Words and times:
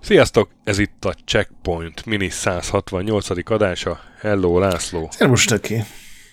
Sziasztok! 0.00 0.50
Ez 0.64 0.78
itt 0.78 1.04
a 1.04 1.14
Checkpoint 1.24 2.04
Mini 2.06 2.28
168. 2.28 3.50
adása. 3.50 4.00
Hello, 4.20 4.58
László! 4.58 5.08
Szervus, 5.10 5.44
töké! 5.44 5.82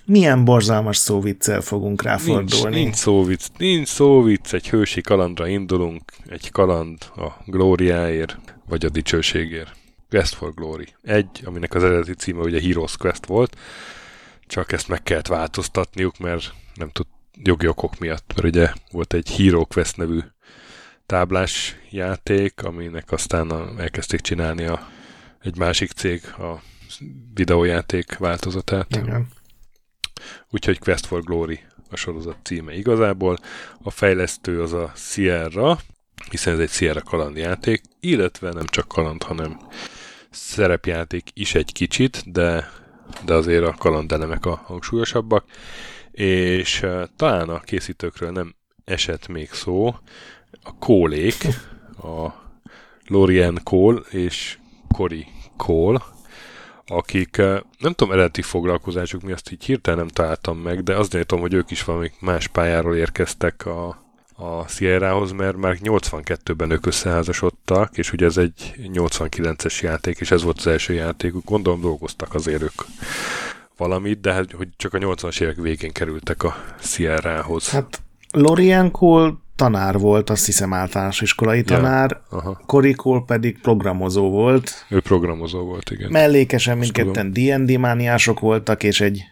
Milyen 0.05 0.45
borzalmas 0.45 0.97
szóviccel 0.97 1.61
fogunk 1.61 2.01
ráfordulni? 2.01 2.49
Nincs, 2.49 2.83
nincs 2.83 2.95
szóvic, 2.95 3.47
nincs 3.57 3.87
szóvic, 3.87 4.53
egy 4.53 4.69
hősi 4.69 5.01
kalandra 5.01 5.47
indulunk, 5.47 6.03
egy 6.27 6.51
kaland 6.51 6.97
a 7.15 7.27
glóriáért, 7.45 8.37
vagy 8.69 8.85
a 8.85 8.89
dicsőségért. 8.89 9.75
Quest 10.09 10.33
for 10.33 10.53
Glory. 10.53 10.87
Egy, 11.01 11.41
aminek 11.43 11.73
az 11.73 11.83
eredeti 11.83 12.13
címe 12.13 12.41
ugye 12.41 12.61
Heroes 12.61 12.97
Quest 12.97 13.25
volt, 13.25 13.55
csak 14.51 14.71
ezt 14.71 14.87
meg 14.87 15.03
kellett 15.03 15.27
változtatniuk, 15.27 16.17
mert 16.17 16.53
nem 16.73 16.89
tud 16.89 17.05
jogi 17.33 17.67
okok 17.67 17.99
miatt, 17.99 18.31
mert 18.35 18.47
ugye 18.47 18.73
volt 18.91 19.13
egy 19.13 19.35
Hero 19.35 19.65
Quest 19.65 19.97
nevű 19.97 20.19
táblás 21.05 21.75
játék, 21.89 22.63
aminek 22.63 23.11
aztán 23.11 23.49
a, 23.49 23.81
elkezdték 23.81 24.21
csinálni 24.21 24.63
a, 24.63 24.87
egy 25.41 25.57
másik 25.57 25.91
cég 25.91 26.25
a 26.25 26.61
videójáték 27.33 28.17
változatát. 28.17 28.95
Igen. 28.95 29.27
Úgyhogy 30.49 30.79
Quest 30.79 31.05
for 31.05 31.23
Glory 31.23 31.59
a 31.89 31.95
sorozat 31.95 32.37
címe 32.43 32.73
igazából. 32.73 33.37
A 33.81 33.89
fejlesztő 33.89 34.61
az 34.61 34.73
a 34.73 34.91
Sierra, 34.95 35.79
hiszen 36.29 36.53
ez 36.53 36.59
egy 36.59 36.69
Sierra 36.69 37.01
kalandjáték, 37.01 37.81
illetve 37.99 38.51
nem 38.51 38.65
csak 38.65 38.87
kaland, 38.87 39.23
hanem 39.23 39.59
szerepjáték 40.29 41.29
is 41.33 41.55
egy 41.55 41.71
kicsit, 41.71 42.31
de, 42.31 42.71
de 43.25 43.33
azért 43.33 43.65
a 43.65 43.75
kalandelemek 43.77 44.45
a 44.45 44.61
hangsúlyosabbak, 44.65 45.45
és 46.11 46.85
talán 47.15 47.49
a 47.49 47.59
készítőkről 47.59 48.31
nem 48.31 48.55
esett 48.85 49.27
még 49.27 49.51
szó, 49.51 49.95
a 50.63 50.77
Kólék, 50.79 51.47
a 52.03 52.27
Lorien 53.07 53.59
Cole 53.63 53.99
és 54.09 54.57
Cory 54.95 55.27
Cole, 55.57 56.01
akik 56.85 57.37
nem 57.77 57.93
tudom 57.95 58.11
eredeti 58.13 58.41
foglalkozásuk 58.41 59.21
mi, 59.21 59.31
azt 59.31 59.51
így 59.51 59.65
hirtelen 59.65 59.99
nem 59.99 60.07
találtam 60.07 60.57
meg, 60.57 60.83
de 60.83 60.95
azt 60.95 61.11
tudom, 61.11 61.39
hogy 61.39 61.53
ők 61.53 61.71
is 61.71 61.83
valami 61.83 62.11
más 62.19 62.47
pályáról 62.47 62.95
érkeztek 62.95 63.65
a, 63.65 64.10
a 64.41 64.67
Sierrahoz, 64.67 65.31
mert 65.31 65.57
már 65.57 65.77
82-ben 65.83 66.71
ők 66.71 66.85
összeházasodtak, 66.85 67.97
és 67.97 68.13
ugye 68.13 68.25
ez 68.25 68.37
egy 68.37 68.73
89-es 68.93 69.81
játék, 69.81 70.19
és 70.19 70.31
ez 70.31 70.43
volt 70.43 70.57
az 70.57 70.67
első 70.67 70.93
játékuk. 70.93 71.45
Gondolom 71.45 71.81
dolgoztak 71.81 72.33
azért 72.33 72.61
ők 72.61 72.81
valamit, 73.77 74.21
de 74.21 74.33
hát, 74.33 74.51
hogy 74.51 74.67
csak 74.77 74.93
a 74.93 74.97
80-as 74.97 75.41
évek 75.41 75.55
végén 75.55 75.91
kerültek 75.91 76.43
a 76.43 76.55
Sierrahoz. 76.79 77.69
Hát 77.69 78.01
Lorien 78.31 78.91
Cole 78.91 79.33
tanár 79.55 79.97
volt, 79.97 80.29
azt 80.29 80.45
hiszem 80.45 80.73
általános 80.73 81.21
iskolai 81.21 81.63
tanár, 81.63 82.21
aha. 82.29 82.61
Korikól 82.65 83.25
pedig 83.25 83.59
programozó 83.61 84.29
volt. 84.29 84.85
Ő 84.89 84.99
programozó 84.99 85.59
volt, 85.59 85.91
igen. 85.91 86.11
Mellékesen 86.11 86.77
mindketten 86.77 87.33
D&D 87.33 87.79
mániások 87.79 88.39
voltak, 88.39 88.83
és 88.83 89.01
egy 89.01 89.23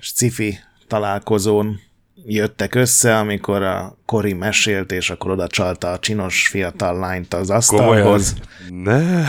sci 0.00 0.58
találkozón 0.86 1.80
jöttek 2.26 2.74
össze, 2.74 3.18
amikor 3.18 3.62
a 3.62 3.98
Kori 4.06 4.32
mesélt, 4.32 4.92
és 4.92 5.10
akkor 5.10 5.30
oda 5.30 5.46
csalta 5.46 5.90
a 5.90 5.98
csinos 5.98 6.48
fiatal 6.48 6.98
lányt 6.98 7.34
az 7.34 7.50
asztalhoz. 7.50 8.34
Ne! 8.68 9.24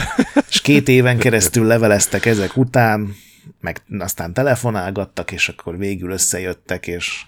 És 0.48 0.60
két 0.60 0.88
éven 0.88 1.18
keresztül 1.18 1.66
leveleztek 1.66 2.26
ezek 2.26 2.56
után, 2.56 3.14
meg 3.60 3.82
aztán 3.98 4.32
telefonálgattak, 4.32 5.32
és 5.32 5.48
akkor 5.48 5.78
végül 5.78 6.10
összejöttek, 6.10 6.86
és 6.86 7.24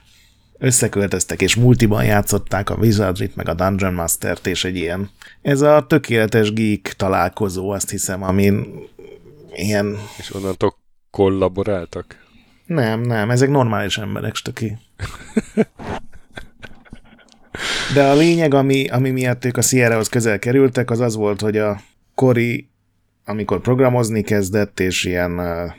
összeköltöztek, 0.59 1.43
és 1.43 1.55
multiban 1.55 2.05
játszották 2.05 2.71
a 2.71 2.75
Wizardrit, 2.75 3.37
meg 3.37 3.49
a 3.49 3.55
Dungeon 3.55 3.95
Master-t, 3.95 4.47
és 4.47 4.65
egy 4.65 4.77
ilyen, 4.77 5.11
ez 5.43 5.61
a 5.61 5.87
tökéletes 5.89 6.53
geek 6.53 6.95
találkozó, 6.97 7.71
azt 7.71 7.91
hiszem, 7.91 8.23
amin 8.23 8.67
ilyen... 9.55 9.99
És 10.19 10.35
onnantól 10.35 10.75
kollaboráltak? 11.11 12.27
Nem, 12.67 13.01
nem, 13.01 13.31
ezek 13.31 13.49
normális 13.49 13.99
emberek, 13.99 14.35
stöki. 14.35 14.77
De 17.95 18.05
a 18.09 18.15
lényeg, 18.15 18.55
ami, 18.55 18.89
ami 18.89 19.11
miatt 19.11 19.45
ők 19.45 19.57
a 19.57 19.63
Sierra-hoz 19.63 20.09
közel 20.09 20.39
kerültek, 20.39 20.91
az 20.91 21.01
az 21.01 21.17
volt, 21.17 21.41
hogy 21.41 21.57
a 21.57 21.81
Kori, 22.15 22.69
amikor 23.25 23.61
programozni 23.61 24.23
kezdett, 24.23 24.81
és 24.81 25.05
ilyen, 25.05 25.39
uh, 25.39 25.73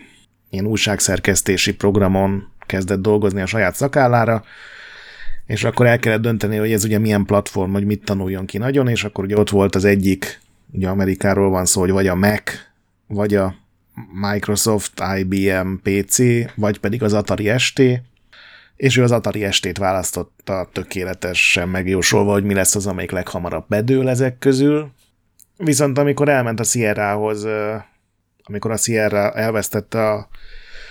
ilyen 0.49 0.65
újságszerkesztési 0.65 1.73
programon 1.73 2.51
kezdett 2.65 3.01
dolgozni 3.01 3.41
a 3.41 3.45
saját 3.45 3.75
szakállára, 3.75 4.43
és 5.45 5.63
akkor 5.63 5.85
el 5.85 5.99
kellett 5.99 6.21
dönteni, 6.21 6.57
hogy 6.57 6.71
ez 6.71 6.83
ugye 6.83 6.97
milyen 6.97 7.25
platform, 7.25 7.71
hogy 7.71 7.85
mit 7.85 8.03
tanuljon 8.03 8.45
ki 8.45 8.57
nagyon, 8.57 8.87
és 8.87 9.03
akkor 9.03 9.23
ugye 9.23 9.37
ott 9.37 9.49
volt 9.49 9.75
az 9.75 9.85
egyik, 9.85 10.41
ugye 10.71 10.87
Amerikáról 10.87 11.49
van 11.49 11.65
szó, 11.65 11.81
hogy 11.81 11.91
vagy 11.91 12.07
a 12.07 12.15
Mac, 12.15 12.51
vagy 13.07 13.35
a 13.35 13.55
Microsoft, 14.31 15.03
IBM, 15.17 15.73
PC, 15.83 16.17
vagy 16.55 16.79
pedig 16.79 17.03
az 17.03 17.13
Atari 17.13 17.57
ST, 17.57 17.81
és 18.79 18.97
ő 18.97 19.03
az 19.03 19.11
Atari 19.11 19.51
ST-t 19.51 19.77
választotta 19.77 20.69
tökéletesen 20.73 21.69
megjósolva, 21.69 22.31
hogy 22.31 22.43
mi 22.43 22.53
lesz 22.53 22.75
az, 22.75 22.87
amelyik 22.87 23.11
leghamarabb 23.11 23.65
bedől 23.67 24.09
ezek 24.09 24.37
közül. 24.37 24.91
Viszont 25.57 25.97
amikor 25.97 26.29
elment 26.29 26.59
a 26.59 26.63
Sierra-hoz, 26.63 27.47
amikor 28.43 28.71
a 28.71 28.77
Sierra 28.77 29.31
elvesztette 29.31 30.09
a, 30.09 30.27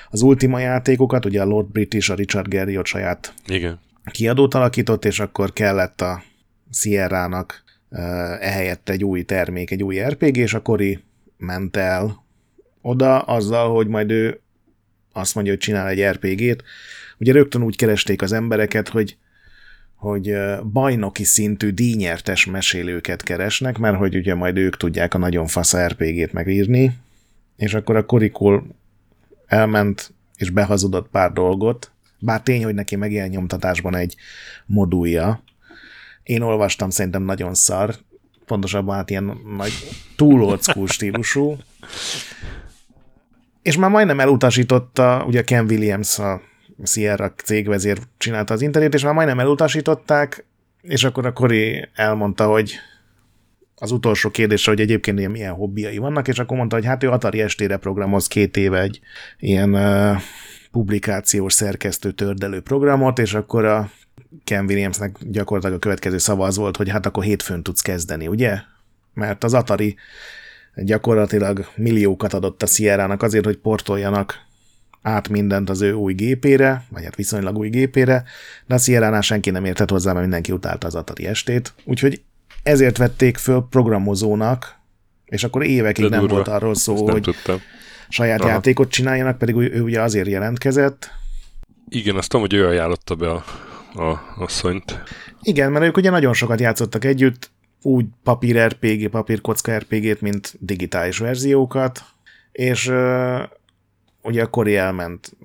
az 0.09 0.23
Ultima 0.23 0.59
játékokat, 0.59 1.25
ugye 1.25 1.41
a 1.41 1.45
Lord 1.45 1.67
British, 1.67 2.11
a 2.11 2.15
Richard 2.15 2.49
Garriott 2.49 2.87
saját 2.87 3.35
Igen. 3.47 3.81
kiadót 4.11 4.55
alakított, 4.55 5.05
és 5.05 5.21
akkor 5.21 5.53
kellett 5.53 6.01
a 6.01 6.23
Sierra-nak 6.73 7.63
ehelyett 8.41 8.89
egy 8.89 9.05
új 9.05 9.23
termék, 9.23 9.71
egy 9.71 9.83
új 9.83 10.01
RPG, 10.01 10.37
és 10.37 10.55
akkor 10.55 10.83
ment 11.37 11.77
el 11.77 12.25
oda 12.83 13.19
azzal, 13.19 13.75
hogy 13.75 13.87
majd 13.87 14.11
ő 14.11 14.41
azt 15.13 15.35
mondja, 15.35 15.53
hogy 15.53 15.63
csinál 15.63 15.89
egy 15.89 16.03
RPG-t. 16.03 16.65
Ugye 17.19 17.33
rögtön 17.33 17.63
úgy 17.63 17.77
keresték 17.77 18.23
az 18.23 18.33
embereket, 18.33 18.89
hogy 18.89 19.17
hogy 19.99 20.35
bajnoki 20.73 21.25
szintű 21.25 21.71
díjnyertes 21.71 22.47
mesélőket 22.47 23.23
keresnek, 23.23 23.79
mert 23.79 23.97
hogy 23.97 24.17
ugye 24.17 24.35
majd 24.35 24.57
ők 24.57 24.77
tudják 24.77 25.15
a 25.15 25.19
nagyon 25.19 25.47
fasz 25.47 25.77
RPG-t 25.77 26.33
megírni, 26.33 26.99
és 27.57 27.75
akkor 27.75 27.97
a 27.97 28.07
Korikul 28.07 28.67
elment 29.47 30.13
és 30.37 30.51
behazudott 30.51 31.09
pár 31.09 31.33
dolgot, 31.33 31.91
bár 32.19 32.43
tény, 32.43 32.65
hogy 32.65 32.75
neki 32.75 32.97
meg 32.97 33.13
ilyen 33.13 33.29
nyomtatásban 33.29 33.97
egy 33.97 34.17
modulja. 34.67 35.43
Én 36.23 36.43
olvastam, 36.43 36.91
szerintem 36.91 37.23
nagyon 37.23 37.55
szar, 37.55 37.95
pontosabban 38.47 38.97
hát 38.97 39.11
ilyen 39.11 39.41
nagy 39.57 39.73
túl 40.17 40.59
stílusú. 40.87 41.57
És 43.63 43.77
már 43.77 43.91
majdnem 43.91 44.21
elutasította, 44.21 45.25
ugye 45.27 45.43
Ken 45.43 45.65
Williams, 45.65 46.19
a 46.19 46.41
Sierra 46.85 47.33
cégvezér 47.45 47.99
csinálta 48.19 48.55
az 48.55 48.63
internet, 48.63 48.95
és 48.95 49.03
már 49.03 49.15
majdnem 49.15 49.41
elutasították, 49.41 50.45
és 50.83 51.05
akkor 51.05 51.27
a 51.27 51.33
Kori 51.33 51.89
elmondta, 51.95 52.47
hogy 52.47 52.75
az 53.75 53.91
utolsó 53.91 54.31
kérdésre, 54.31 54.73
hogy 54.73 54.81
egyébként 54.81 55.19
ilyen 55.19 55.31
milyen 55.31 55.55
hobbiai 55.55 55.99
vannak, 55.99 56.29
és 56.29 56.39
akkor 56.39 56.57
mondta, 56.57 56.77
hogy 56.77 56.85
hát 56.85 57.03
ő 57.03 57.11
Atari 57.11 57.41
estére 57.41 57.77
programoz 57.77 58.27
két 58.27 58.57
éve 58.57 58.81
egy 58.81 59.01
ilyen 59.39 59.75
uh, 59.75 60.17
publikációs 60.71 61.53
szerkesztő 61.53 62.11
tördelő 62.11 62.61
programot, 62.61 63.19
és 63.19 63.35
akkor 63.35 63.65
a 63.65 63.91
Ken 64.45 64.65
Williamsnek 64.65 65.17
gyakorlatilag 65.21 65.77
a 65.77 65.81
következő 65.81 66.19
szava 66.19 66.47
az 66.47 66.57
volt, 66.57 66.77
hogy 66.77 66.89
hát 66.89 67.07
akkor 67.07 67.25
hétfőn 67.25 67.63
tudsz 67.63 67.81
kezdeni, 67.81 68.27
ugye? 68.27 68.59
Mert 69.15 69.45
az 69.45 69.55
Atari 69.55 69.97
gyakorlatilag 70.75 71.67
milliókat 71.77 72.35
adott 72.35 72.63
a 72.63 72.67
Sierra-nak 72.67 73.23
azért, 73.23 73.45
hogy 73.45 73.57
portoljanak 73.57 74.47
át 75.03 75.29
mindent 75.29 75.71
az 75.71 75.81
ő 75.81 75.93
új 75.93 76.13
gépére, 76.15 76.85
vagy 76.89 77.05
hát 77.05 77.17
viszonylag 77.17 77.57
új 77.59 77.69
gépére, 77.69 78.25
de 78.67 78.75
a 78.75 78.79
Sierra-nál 78.79 79.21
senki 79.21 79.51
nem 79.51 79.65
értett 79.65 79.91
hozzá, 79.91 80.11
mert 80.11 80.23
mindenki 80.23 80.53
utálta 80.53 80.87
az 80.87 80.95
Atari 80.95 81.27
estét. 81.27 81.73
Úgyhogy 81.85 82.23
ezért 82.63 82.97
vették 82.97 83.37
föl 83.37 83.67
programozónak, 83.71 84.77
és 85.25 85.45
akkor 85.45 85.65
évekig 85.65 86.05
De 86.05 86.11
nem 86.11 86.21
durva. 86.21 86.35
volt 86.35 86.49
arról 86.49 86.75
szó, 86.75 86.95
Ezt 86.95 87.13
hogy 87.13 87.23
tudtam. 87.23 87.61
saját 88.09 88.41
Aha. 88.41 88.49
játékot 88.49 88.91
csináljanak, 88.91 89.39
pedig 89.39 89.55
ő, 89.55 89.71
ő 89.73 89.83
ugye 89.83 90.01
azért 90.03 90.29
jelentkezett. 90.29 91.11
Igen, 91.89 92.17
azt 92.17 92.29
tudom, 92.29 92.47
hogy 92.47 92.59
ő 92.59 92.67
ajánlotta 92.67 93.15
be 93.15 93.31
a, 93.31 93.45
a 94.03 94.35
asszonyt. 94.39 95.03
Igen, 95.43 95.73
mert 95.73 95.85
ők 95.85 95.97
ugye 95.97 96.11
nagyon 96.11 96.33
sokat 96.33 96.61
játszottak 96.61 97.05
együtt, 97.05 97.51
úgy 97.83 98.07
papír 98.23 98.67
RPG, 98.67 99.09
papír 99.09 99.41
kocka 99.41 99.77
RPG-t, 99.79 100.21
mint 100.21 100.55
digitális 100.61 101.19
verziókat, 101.19 102.05
és 102.53 102.93
ugye 104.29 104.43
a 104.43 104.47
Kori 104.47 104.77
elment 104.77 105.37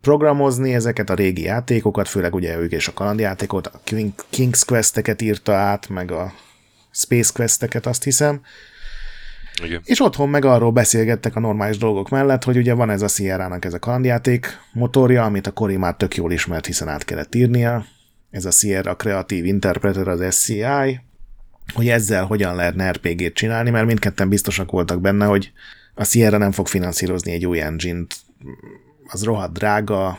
programozni 0.00 0.74
ezeket 0.74 1.10
a 1.10 1.14
régi 1.14 1.42
játékokat, 1.42 2.08
főleg 2.08 2.34
ugye 2.34 2.58
ők 2.58 2.72
és 2.72 2.88
a 2.88 2.92
kalandjátékot, 2.92 3.66
a 3.66 3.80
King, 3.84 4.12
King's 4.32 4.62
Quest-eket 4.66 5.22
írta 5.22 5.54
át, 5.54 5.88
meg 5.88 6.10
a 6.10 6.32
Space 6.90 7.30
Quest-eket, 7.34 7.86
azt 7.86 8.04
hiszem. 8.04 8.40
Igen. 9.64 9.80
És 9.84 10.00
otthon 10.00 10.28
meg 10.28 10.44
arról 10.44 10.72
beszélgettek 10.72 11.36
a 11.36 11.40
normális 11.40 11.78
dolgok 11.78 12.08
mellett, 12.08 12.44
hogy 12.44 12.56
ugye 12.56 12.74
van 12.74 12.90
ez 12.90 13.02
a 13.02 13.08
Sierra-nak 13.08 13.64
ez 13.64 13.74
a 13.74 13.78
kalandjáték 13.78 14.58
motorja, 14.72 15.24
amit 15.24 15.46
a 15.46 15.52
Cory 15.52 15.76
már 15.76 15.94
tök 15.94 16.16
jól 16.16 16.32
ismert, 16.32 16.66
hiszen 16.66 16.88
át 16.88 17.04
kellett 17.04 17.34
írnia. 17.34 17.84
Ez 18.30 18.44
a 18.44 18.50
Sierra 18.50 18.96
Creative 18.96 19.46
Interpreter, 19.46 20.08
az 20.08 20.34
SCI, 20.34 21.00
hogy 21.74 21.88
ezzel 21.88 22.24
hogyan 22.24 22.54
lehetne 22.54 22.90
RPG-t 22.90 23.34
csinálni, 23.34 23.70
mert 23.70 23.86
mindketten 23.86 24.28
biztosak 24.28 24.70
voltak 24.70 25.00
benne, 25.00 25.24
hogy 25.26 25.52
a 25.94 26.04
Sierra 26.04 26.38
nem 26.38 26.52
fog 26.52 26.66
finanszírozni 26.66 27.32
egy 27.32 27.46
új 27.46 27.60
engine-t, 27.60 28.16
az 29.06 29.24
rohadt 29.24 29.52
drága, 29.52 30.18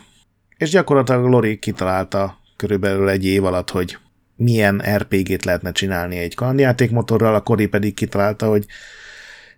és 0.56 0.70
gyakorlatilag 0.70 1.24
Lori 1.24 1.58
kitalálta 1.58 2.38
körülbelül 2.56 3.08
egy 3.08 3.24
év 3.24 3.44
alatt, 3.44 3.70
hogy 3.70 3.98
milyen 4.36 4.82
RPG-t 4.96 5.44
lehetne 5.44 5.72
csinálni 5.72 6.16
egy 6.16 6.34
kalandjátékmotorral, 6.34 7.34
a 7.34 7.40
Cory 7.40 7.66
pedig 7.66 7.94
kitalálta, 7.94 8.48
hogy 8.48 8.66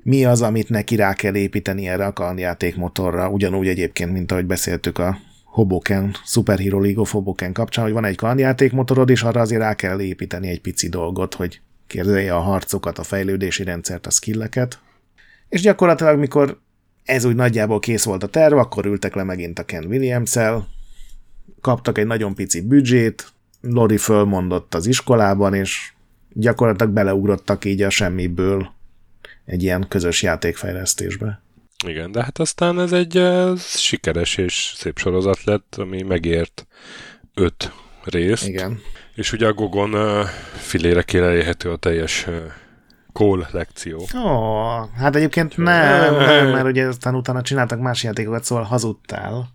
mi 0.02 0.24
az, 0.24 0.42
amit 0.42 0.68
neki 0.68 0.96
rá 0.96 1.12
kell 1.12 1.34
építeni 1.34 1.88
erre 1.88 2.06
a 2.06 2.12
kalandjátékmotorra, 2.12 3.28
ugyanúgy 3.28 3.68
egyébként, 3.68 4.12
mint 4.12 4.32
ahogy 4.32 4.46
beszéltük 4.46 4.98
a 4.98 5.18
Hoboken, 5.44 6.14
Super 6.24 6.58
Hero 6.58 6.80
League 6.80 7.00
of 7.00 7.10
Hoboken 7.10 7.52
kapcsán, 7.52 7.84
hogy 7.84 7.92
van 7.92 8.04
egy 8.04 8.16
kalandjátékmotorod, 8.16 9.10
és 9.10 9.22
arra 9.22 9.40
azért 9.40 9.60
rá 9.60 9.74
kell 9.74 10.00
építeni 10.00 10.48
egy 10.48 10.60
pici 10.60 10.88
dolgot, 10.88 11.34
hogy 11.34 11.60
kérdezje 11.86 12.34
a 12.34 12.40
harcokat, 12.40 12.98
a 12.98 13.02
fejlődési 13.02 13.64
rendszert, 13.64 14.06
a 14.06 14.10
skilleket. 14.10 14.78
És 15.48 15.60
gyakorlatilag, 15.60 16.18
mikor 16.18 16.60
ez 17.10 17.24
úgy 17.24 17.34
nagyjából 17.34 17.78
kész 17.78 18.04
volt 18.04 18.22
a 18.22 18.26
terv, 18.26 18.56
akkor 18.56 18.86
ültek 18.86 19.14
le 19.14 19.22
megint 19.22 19.58
a 19.58 19.64
Ken 19.64 19.84
Williams-el, 19.84 20.68
kaptak 21.60 21.98
egy 21.98 22.06
nagyon 22.06 22.34
pici 22.34 22.60
büdzsét, 22.60 23.32
Lori 23.60 23.96
fölmondott 23.96 24.74
az 24.74 24.86
iskolában, 24.86 25.54
és 25.54 25.92
gyakorlatilag 26.32 26.92
beleugrottak 26.92 27.64
így 27.64 27.82
a 27.82 27.90
semmiből 27.90 28.72
egy 29.44 29.62
ilyen 29.62 29.86
közös 29.88 30.22
játékfejlesztésbe. 30.22 31.42
Igen, 31.86 32.12
de 32.12 32.22
hát 32.22 32.38
aztán 32.38 32.80
ez 32.80 32.92
egy 32.92 33.16
ez 33.16 33.78
sikeres 33.78 34.36
és 34.36 34.72
szép 34.76 34.98
sorozat 34.98 35.44
lett, 35.44 35.74
ami 35.78 36.02
megért 36.02 36.66
öt 37.34 37.72
részt. 38.04 38.46
Igen. 38.46 38.80
És 39.14 39.32
ugye 39.32 39.46
a 39.46 39.52
Gogon 39.52 39.94
uh, 39.94 40.26
filére 40.56 41.02
kérelhető 41.02 41.70
a 41.70 41.76
teljes 41.76 42.26
uh, 42.26 42.34
Call 43.12 43.46
lekció. 43.50 44.06
Ó, 44.16 44.18
oh, 44.20 44.88
hát 44.98 45.16
egyébként 45.16 45.56
nem, 45.56 46.14
nem, 46.14 46.48
mert 46.50 46.66
ugye 46.66 46.86
aztán 46.86 47.14
utána 47.14 47.42
csináltak 47.42 47.80
más 47.80 48.02
játékokat, 48.02 48.44
szóval 48.44 48.64
hazudtál. 48.64 49.48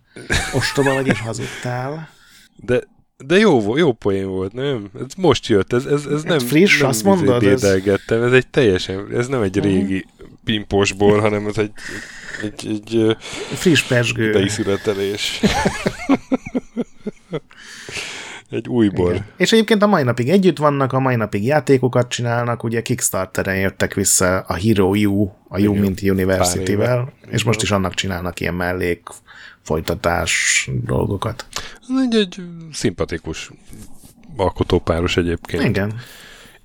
Ostoba 0.54 0.94
vagy 0.94 1.06
és 1.06 1.20
hazudtál. 1.20 2.08
De, 2.56 2.80
de 3.26 3.36
jó, 3.38 3.76
jó 3.76 3.92
poén 3.92 4.26
volt, 4.26 4.52
nem? 4.52 4.90
Ez 4.94 5.14
most 5.16 5.46
jött, 5.46 5.72
ez, 5.72 5.84
ez, 5.84 6.04
ez 6.06 6.22
nem, 6.22 6.38
friss, 6.38 6.78
nem 6.80 6.88
azt 6.88 7.04
mondod, 7.04 7.42
ez- 7.42 7.64
ez 8.08 8.32
egy 8.32 8.46
teljesen, 8.48 9.06
ez 9.14 9.26
nem 9.26 9.42
egy 9.42 9.58
régi 9.60 10.04
pimposból, 10.44 11.20
hanem 11.20 11.46
ez 11.46 11.58
egy, 11.58 11.72
egy, 12.42 12.66
egy 12.68 12.96
ö, 12.96 13.12
Friss 13.54 13.82
pesgő. 13.82 14.28
idei 14.28 14.48
születelés. 14.48 15.40
egy 18.50 18.68
újból. 18.68 19.10
Igen. 19.10 19.26
És 19.36 19.52
egyébként 19.52 19.82
a 19.82 19.86
mai 19.86 20.02
napig 20.02 20.28
együtt 20.28 20.58
vannak, 20.58 20.92
a 20.92 20.98
mai 20.98 21.16
napig 21.16 21.44
játékokat 21.44 22.08
csinálnak, 22.08 22.62
ugye 22.62 22.82
Kickstarteren 22.82 23.56
jöttek 23.56 23.94
vissza 23.94 24.38
a 24.38 24.54
Hero 24.54 24.94
U, 24.94 25.32
a 25.48 25.60
U 25.60 25.74
mint 25.74 26.02
University-vel, 26.02 27.12
és 27.30 27.44
most 27.44 27.62
is 27.62 27.70
annak 27.70 27.94
csinálnak 27.94 28.40
ilyen 28.40 28.54
mellék 28.54 29.08
folytatás 29.62 30.68
dolgokat. 30.84 31.46
Egy, 32.02 32.14
egy 32.14 32.42
szimpatikus 32.72 33.50
alkotópáros 34.36 35.16
egyébként. 35.16 35.62
Igen. 35.64 35.94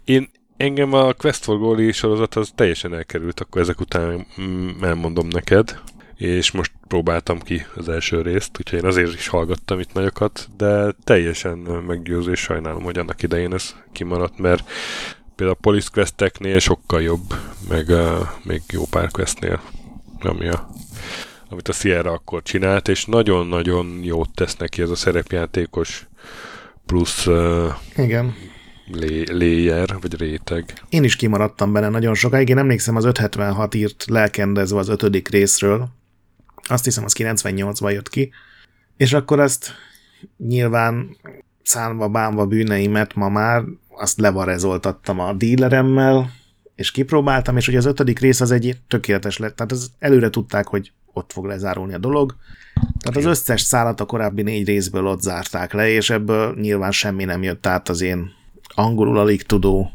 Én, 0.06 0.30
engem 0.57 0.94
a 0.94 1.13
Quest 1.13 1.44
for 1.44 1.57
Goalie 1.57 1.92
sorozat 1.92 2.36
az 2.36 2.51
teljesen 2.56 2.94
elkerült, 2.94 3.39
akkor 3.39 3.62
ezek 3.62 3.80
után 3.80 4.25
mm, 4.42 4.69
elmondom 4.81 5.27
neked, 5.27 5.80
és 6.21 6.51
most 6.51 6.71
próbáltam 6.88 7.39
ki 7.39 7.65
az 7.75 7.89
első 7.89 8.21
részt, 8.21 8.57
úgyhogy 8.59 8.79
én 8.79 8.85
azért 8.85 9.13
is 9.13 9.27
hallgattam 9.27 9.79
itt 9.79 9.94
nagyokat, 9.94 10.50
de 10.57 10.95
teljesen 11.03 11.57
meggyőző, 11.57 12.31
és 12.31 12.39
sajnálom, 12.39 12.83
hogy 12.83 12.97
annak 12.97 13.23
idején 13.23 13.53
ez 13.53 13.75
kimaradt, 13.91 14.38
mert 14.38 14.69
például 15.35 15.57
a 15.59 15.62
Police 15.62 15.89
Questeknél 15.94 16.59
sokkal 16.59 17.01
jobb, 17.01 17.33
meg 17.69 17.88
uh, 17.88 18.27
még 18.44 18.62
jó 18.71 18.83
pár 18.89 19.12
questnél, 19.12 19.62
ami 20.19 20.47
a, 20.47 20.69
amit 21.50 21.68
a 21.68 21.73
Sierra 21.73 22.12
akkor 22.12 22.41
csinált, 22.44 22.88
és 22.88 23.06
nagyon-nagyon 23.06 24.00
jót 24.03 24.29
tesz 24.35 24.56
neki 24.56 24.81
ez 24.81 24.89
a 24.89 24.95
szerepjátékos 24.95 26.07
plusz 26.85 27.25
uh, 27.25 27.74
Igen. 27.95 28.35
lé, 28.91 29.24
layer, 29.31 29.95
vagy 30.01 30.17
réteg. 30.17 30.74
Én 30.89 31.03
is 31.03 31.15
kimaradtam 31.15 31.74
benne 31.74 31.89
nagyon 31.89 32.13
sokáig. 32.13 32.50
Én 32.50 32.57
emlékszem, 32.57 32.95
az 32.95 33.06
576 33.06 33.75
írt 33.75 34.06
lelkendezve 34.07 34.77
az 34.77 34.89
ötödik 34.89 35.27
részről. 35.27 36.00
Azt 36.68 36.84
hiszem, 36.84 37.04
az 37.04 37.16
98-ban 37.18 37.92
jött 37.92 38.10
ki. 38.10 38.31
És 38.98 39.13
akkor 39.13 39.40
azt 39.40 39.72
nyilván 40.38 41.18
szánva 41.63 42.10
bánva 42.10 42.46
bűneimet 42.46 43.16
ma 43.16 43.30
már, 43.30 43.63
azt 43.90 44.19
levarezoltattam 44.19 45.19
a 45.19 45.34
díleremmel, 45.34 46.31
és 46.75 46.92
kipróbáltam, 46.92 47.58
és 47.58 47.68
ugye 47.68 47.78
az 47.78 47.86
ötödik 47.86 48.19
rész 48.19 48.42
az 48.42 48.52
egy 48.52 48.78
tökéletes 48.88 49.38
lett, 49.38 49.56
tehát 49.56 49.72
az 49.72 49.92
előre 50.00 50.30
tudták, 50.30 50.68
hogy 50.68 50.92
ott 51.13 51.31
fog 51.31 51.46
lezárulni 51.46 51.94
a 51.94 51.98
dolog. 51.98 52.36
Tehát 53.00 53.18
az 53.18 53.25
összes 53.25 53.62
szállat 53.62 54.00
a 54.00 54.06
korábbi 54.06 54.42
négy 54.42 54.68
részből 54.68 55.08
ott 55.08 55.22
zárták 55.22 55.74
le, 55.74 55.90
és 55.90 56.10
ebből 56.10 56.56
nyilván 56.60 56.92
semmi 56.92 57.24
nem 57.24 57.44
jött 57.44 57.66
át 57.66 57.90
az 57.90 58.02
én 58.02 58.31
angolul 58.75 59.18
alig 59.18 59.44
tudó 59.44 59.92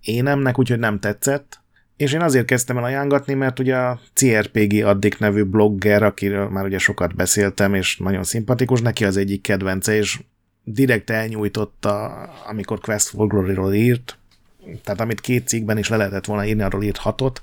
énemnek, 0.00 0.58
úgyhogy 0.58 0.78
nem 0.78 0.98
tetszett. 0.98 1.59
És 2.00 2.12
én 2.12 2.20
azért 2.20 2.46
kezdtem 2.46 2.76
el 2.76 2.84
ajánlatni, 2.84 3.34
mert 3.34 3.58
ugye 3.58 3.76
a 3.76 4.00
CRPG 4.14 4.84
addig 4.84 5.16
nevű 5.18 5.42
blogger, 5.42 6.02
akiről 6.02 6.48
már 6.48 6.64
ugye 6.64 6.78
sokat 6.78 7.14
beszéltem, 7.14 7.74
és 7.74 7.96
nagyon 7.96 8.24
szimpatikus, 8.24 8.80
neki 8.80 9.04
az 9.04 9.16
egyik 9.16 9.42
kedvence, 9.42 9.96
és 9.96 10.20
direkt 10.64 11.10
elnyújtotta, 11.10 12.06
amikor 12.48 12.80
Quest 12.80 13.08
for 13.08 13.26
Glory-ról 13.26 13.74
írt, 13.74 14.18
tehát 14.84 15.00
amit 15.00 15.20
két 15.20 15.48
cikkben 15.48 15.78
is 15.78 15.88
le 15.88 15.96
lehetett 15.96 16.24
volna 16.24 16.46
írni, 16.46 16.62
arról 16.62 16.82
írt 16.82 16.96
hatot, 16.96 17.42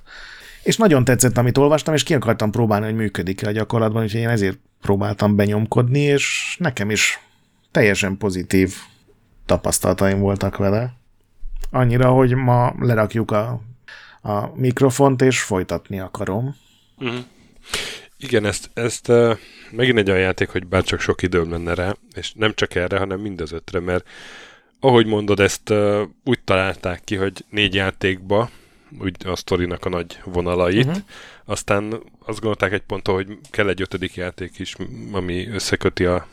és 0.63 0.77
nagyon 0.77 1.03
tetszett, 1.03 1.37
amit 1.37 1.57
olvastam, 1.57 1.93
és 1.93 2.03
ki 2.03 2.13
akartam 2.13 2.51
próbálni, 2.51 2.85
hogy 2.85 2.95
működik-e 2.95 3.47
a 3.47 3.51
gyakorlatban, 3.51 4.03
úgyhogy 4.03 4.21
én 4.21 4.29
ezért 4.29 4.57
próbáltam 4.81 5.35
benyomkodni, 5.35 5.99
és 5.99 6.55
nekem 6.59 6.89
is 6.89 7.19
teljesen 7.71 8.17
pozitív 8.17 8.75
tapasztalataim 9.45 10.19
voltak 10.19 10.57
vele. 10.57 10.93
Annyira, 11.71 12.09
hogy 12.11 12.35
ma 12.35 12.73
lerakjuk 12.79 13.31
a, 13.31 13.61
a 14.27 14.51
mikrofont, 14.55 15.21
és 15.21 15.41
folytatni 15.41 15.99
akarom. 15.99 16.55
Uh-huh. 16.97 17.19
Igen, 18.17 18.45
ezt, 18.45 18.69
ezt 18.73 19.07
uh, 19.07 19.37
megint 19.71 19.97
egy 19.97 20.09
olyan 20.09 20.21
játék, 20.21 20.49
hogy 20.49 20.67
bár 20.67 20.83
csak 20.83 20.99
sok 20.99 21.21
időm 21.21 21.51
lenne 21.51 21.73
rá, 21.73 21.95
és 22.15 22.33
nem 22.33 22.53
csak 22.53 22.75
erre, 22.75 22.97
hanem 22.97 23.19
mind 23.19 23.41
az 23.41 23.51
ötre, 23.51 23.79
mert 23.79 24.09
ahogy 24.79 25.05
mondod, 25.05 25.39
ezt 25.39 25.69
uh, 25.69 26.01
úgy 26.23 26.39
találták 26.43 27.01
ki, 27.03 27.15
hogy 27.15 27.45
négy 27.49 27.73
játékba, 27.73 28.49
úgy 29.01 29.15
a 29.25 29.35
sztorinak 29.35 29.85
a 29.85 29.89
nagy 29.89 30.19
vonalait, 30.23 30.85
uh-huh. 30.85 31.03
aztán 31.45 32.01
azt 32.25 32.39
gondolták 32.39 32.71
egy 32.71 32.81
ponton, 32.81 33.15
hogy 33.15 33.37
kell 33.49 33.69
egy 33.69 33.81
ötödik 33.81 34.15
játék 34.15 34.59
is, 34.59 34.75
ami 35.11 35.47
összeköti 35.47 36.05
a, 36.05 36.27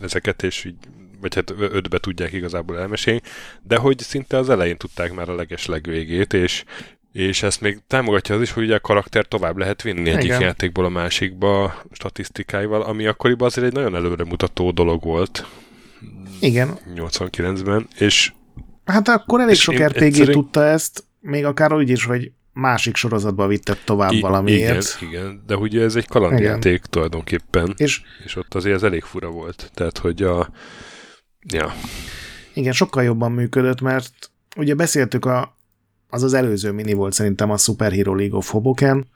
ezeket, 0.00 0.42
és 0.42 0.64
így, 0.64 0.76
vagy 1.20 1.34
hát 1.34 1.50
ötbe 1.58 1.98
tudják 1.98 2.32
igazából 2.32 2.78
elmesélni, 2.78 3.20
de 3.62 3.76
hogy 3.76 3.98
szinte 3.98 4.36
az 4.36 4.50
elején 4.50 4.76
tudták 4.76 5.12
már 5.12 5.28
a 5.28 5.34
leges 5.34 5.66
legvégét, 5.66 6.32
és 6.32 6.64
és 7.12 7.42
ezt 7.42 7.60
még 7.60 7.78
támogatja 7.86 8.34
az 8.34 8.40
is, 8.40 8.52
hogy 8.52 8.62
ugye 8.64 8.74
a 8.74 8.80
karakter 8.80 9.26
tovább 9.26 9.56
lehet 9.56 9.82
vinni 9.82 10.10
egyik 10.10 10.24
Igen. 10.24 10.40
játékból 10.40 10.84
a 10.84 10.88
másikba 10.88 11.82
statisztikáival, 11.92 12.82
ami 12.82 13.06
akkoriban 13.06 13.46
azért 13.48 13.66
egy 13.66 13.72
nagyon 13.72 13.94
előremutató 13.94 14.70
dolog 14.70 15.02
volt 15.04 15.46
Igen, 16.40 16.78
89-ben, 16.94 17.88
és 17.98 18.32
hát 18.84 19.08
akkor 19.08 19.40
elég 19.40 19.54
sok 19.54 19.74
RPG 19.74 20.02
egyszerűen- 20.02 20.32
tudta 20.32 20.64
ezt, 20.64 21.04
még 21.20 21.44
akár 21.44 21.72
úgy 21.72 21.88
is, 21.90 22.04
hogy 22.04 22.30
másik 22.52 22.96
sorozatba 22.96 23.46
vittek 23.46 23.84
tovább 23.84 24.12
i- 24.12 24.20
valamiért. 24.20 24.98
igen, 25.00 25.10
igen, 25.12 25.42
de 25.46 25.56
ugye 25.56 25.82
ez 25.82 25.96
egy 25.96 26.06
kalandjáték 26.06 26.72
igen. 26.72 26.86
tulajdonképpen, 26.90 27.74
És 27.76 28.00
és 28.24 28.36
ott 28.36 28.54
azért 28.54 28.74
ez 28.74 28.82
elég 28.82 29.02
fura 29.02 29.28
volt. 29.30 29.70
Tehát, 29.74 29.98
hogy 29.98 30.22
a... 30.22 30.48
Ja, 31.48 31.74
igen, 32.54 32.72
sokkal 32.72 33.02
jobban 33.02 33.32
működött, 33.32 33.80
mert 33.80 34.12
ugye 34.56 34.74
beszéltük, 34.74 35.24
a, 35.24 35.56
az 36.12 36.22
az 36.22 36.34
előző 36.34 36.70
mini 36.70 36.92
volt 36.92 37.12
szerintem 37.12 37.50
a 37.50 37.56
Super 37.56 37.92
Hero 37.92 38.14
League 38.14 38.36
of 38.36 38.50
Hoboken, 38.50 39.06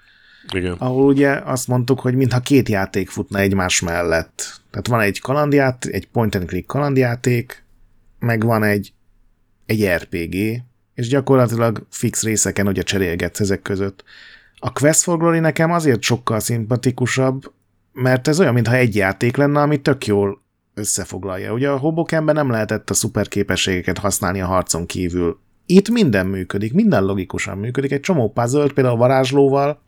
igen. 0.54 0.72
ahol 0.78 1.04
ugye 1.06 1.30
azt 1.30 1.68
mondtuk, 1.68 2.00
hogy 2.00 2.14
mintha 2.14 2.40
két 2.40 2.68
játék 2.68 3.08
futna 3.08 3.38
egymás 3.38 3.80
mellett. 3.80 4.60
Tehát 4.70 4.86
van 4.86 5.00
egy 5.00 5.20
kalandját, 5.20 5.84
egy 5.84 6.08
point 6.08 6.34
and 6.34 6.46
click 6.46 6.66
kalandjáték, 6.66 7.64
meg 8.18 8.44
van 8.44 8.62
egy, 8.62 8.92
egy 9.66 9.86
RPG, 9.88 10.62
és 10.94 11.08
gyakorlatilag 11.08 11.86
fix 11.90 12.22
részeken 12.22 12.66
ugye 12.66 12.82
cserélgetsz 12.82 13.40
ezek 13.40 13.62
között. 13.62 14.04
A 14.58 14.72
Quest 14.72 15.02
for 15.02 15.18
Glory 15.18 15.38
nekem 15.38 15.72
azért 15.72 16.02
sokkal 16.02 16.40
szimpatikusabb, 16.40 17.52
mert 17.92 18.28
ez 18.28 18.40
olyan, 18.40 18.54
mintha 18.54 18.74
egy 18.74 18.96
játék 18.96 19.36
lenne, 19.36 19.60
ami 19.60 19.80
tök 19.80 20.06
jól 20.06 20.42
összefoglalja. 20.74 21.52
Ugye 21.52 21.68
a 21.68 21.78
Hobokenben 21.78 22.34
nem 22.34 22.50
lehetett 22.50 22.90
a 22.90 22.94
szuper 22.94 23.28
képességeket 23.28 23.98
használni 23.98 24.40
a 24.40 24.46
harcon 24.46 24.86
kívül 24.86 25.44
itt 25.66 25.88
minden 25.88 26.26
működik, 26.26 26.72
minden 26.72 27.04
logikusan 27.04 27.58
működik. 27.58 27.92
Egy 27.92 28.00
csomó 28.00 28.32
puzzle 28.32 28.72
például 28.74 28.94
a 28.94 28.98
varázslóval, 28.98 29.82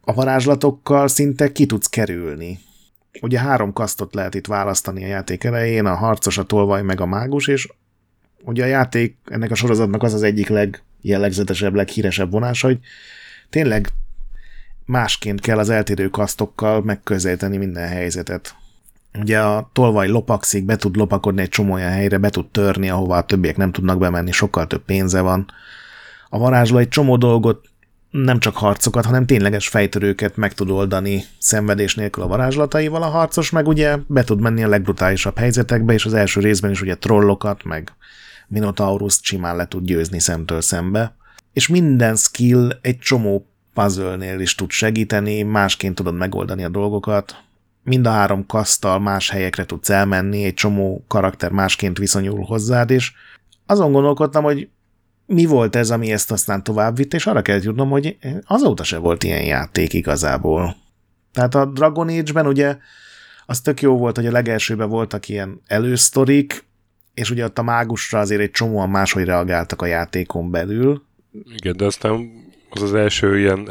a 0.00 0.12
varázslatokkal 0.12 1.08
szinte 1.08 1.52
ki 1.52 1.66
tudsz 1.66 1.88
kerülni. 1.88 2.58
Ugye 3.20 3.38
három 3.38 3.72
kasztot 3.72 4.14
lehet 4.14 4.34
itt 4.34 4.46
választani 4.46 5.04
a 5.04 5.06
játék 5.06 5.44
elején, 5.44 5.86
a 5.86 5.94
harcos, 5.94 6.38
a 6.38 6.44
tolvaj, 6.44 6.82
meg 6.82 7.00
a 7.00 7.06
mágus, 7.06 7.46
és 7.46 7.68
ugye 8.44 8.62
a 8.62 8.66
játék 8.66 9.16
ennek 9.24 9.50
a 9.50 9.54
sorozatnak 9.54 10.02
az 10.02 10.14
az 10.14 10.22
egyik 10.22 10.48
legjellegzetesebb, 10.48 11.74
leghíresebb 11.74 12.30
vonása, 12.30 12.66
hogy 12.66 12.78
tényleg 13.50 13.88
másként 14.84 15.40
kell 15.40 15.58
az 15.58 15.70
eltérő 15.70 16.08
kasztokkal 16.08 16.82
megközelíteni 16.82 17.56
minden 17.56 17.88
helyzetet. 17.88 18.54
Ugye 19.14 19.40
a 19.40 19.70
tolvaj 19.72 20.08
lopakszik, 20.08 20.64
be 20.64 20.76
tud 20.76 20.96
lopakodni 20.96 21.40
egy 21.40 21.48
csomó 21.48 21.72
olyan 21.72 21.90
helyre, 21.90 22.18
be 22.18 22.30
tud 22.30 22.46
törni, 22.46 22.90
ahova 22.90 23.16
a 23.16 23.24
többiek 23.24 23.56
nem 23.56 23.72
tudnak 23.72 23.98
bemenni, 23.98 24.30
sokkal 24.30 24.66
több 24.66 24.84
pénze 24.84 25.20
van. 25.20 25.46
A 26.28 26.38
varázsló 26.38 26.76
egy 26.76 26.88
csomó 26.88 27.16
dolgot, 27.16 27.68
nem 28.10 28.38
csak 28.38 28.56
harcokat, 28.56 29.04
hanem 29.04 29.26
tényleges 29.26 29.68
fejtörőket 29.68 30.36
meg 30.36 30.54
tud 30.54 30.70
oldani 30.70 31.24
szenvedés 31.38 31.94
nélkül 31.94 32.22
a 32.22 32.26
varázslataival. 32.26 33.02
A 33.02 33.06
harcos 33.06 33.50
meg 33.50 33.68
ugye 33.68 33.96
be 34.06 34.24
tud 34.24 34.40
menni 34.40 34.62
a 34.62 34.68
legbrutálisabb 34.68 35.38
helyzetekbe, 35.38 35.92
és 35.92 36.04
az 36.04 36.14
első 36.14 36.40
részben 36.40 36.70
is 36.70 36.82
ugye 36.82 36.94
trollokat, 36.94 37.64
meg 37.64 37.92
Minotaurus 38.48 39.18
simán 39.22 39.56
le 39.56 39.66
tud 39.66 39.84
győzni 39.84 40.20
szemtől 40.20 40.60
szembe. 40.60 41.16
És 41.52 41.68
minden 41.68 42.16
skill 42.16 42.78
egy 42.80 42.98
csomó 42.98 43.46
puzzle-nél 43.74 44.40
is 44.40 44.54
tud 44.54 44.70
segíteni, 44.70 45.42
másként 45.42 45.94
tudod 45.94 46.14
megoldani 46.14 46.64
a 46.64 46.68
dolgokat, 46.68 47.36
mind 47.88 48.06
a 48.06 48.10
három 48.10 48.46
kasztal 48.46 48.98
más 48.98 49.30
helyekre 49.30 49.66
tudsz 49.66 49.90
elmenni, 49.90 50.44
egy 50.44 50.54
csomó 50.54 51.04
karakter 51.08 51.50
másként 51.50 51.98
viszonyul 51.98 52.44
hozzád, 52.44 52.90
és 52.90 53.12
azon 53.66 53.92
gondolkodtam, 53.92 54.42
hogy 54.42 54.68
mi 55.26 55.44
volt 55.44 55.76
ez, 55.76 55.90
ami 55.90 56.12
ezt 56.12 56.30
aztán 56.30 56.62
tovább 56.62 56.96
vitt, 56.96 57.14
és 57.14 57.26
arra 57.26 57.42
kellett 57.42 57.62
jutnom, 57.62 57.90
hogy 57.90 58.16
azóta 58.46 58.84
se 58.84 58.96
volt 58.98 59.24
ilyen 59.24 59.44
játék 59.44 59.92
igazából. 59.92 60.76
Tehát 61.32 61.54
a 61.54 61.64
Dragon 61.64 62.08
Age-ben 62.08 62.46
ugye 62.46 62.76
az 63.46 63.60
tök 63.60 63.80
jó 63.80 63.96
volt, 63.96 64.16
hogy 64.16 64.26
a 64.26 64.32
legelsőben 64.32 64.88
voltak 64.88 65.28
ilyen 65.28 65.60
elősztorik, 65.66 66.64
és 67.14 67.30
ugye 67.30 67.44
ott 67.44 67.58
a 67.58 67.62
mágusra 67.62 68.18
azért 68.18 68.40
egy 68.40 68.50
csomóan 68.50 68.90
máshogy 68.90 69.24
reagáltak 69.24 69.82
a 69.82 69.86
játékon 69.86 70.50
belül. 70.50 71.02
Igen, 71.56 71.76
de 71.76 71.84
aztán 71.84 72.30
az 72.70 72.82
az 72.82 72.94
első 72.94 73.38
ilyen 73.38 73.68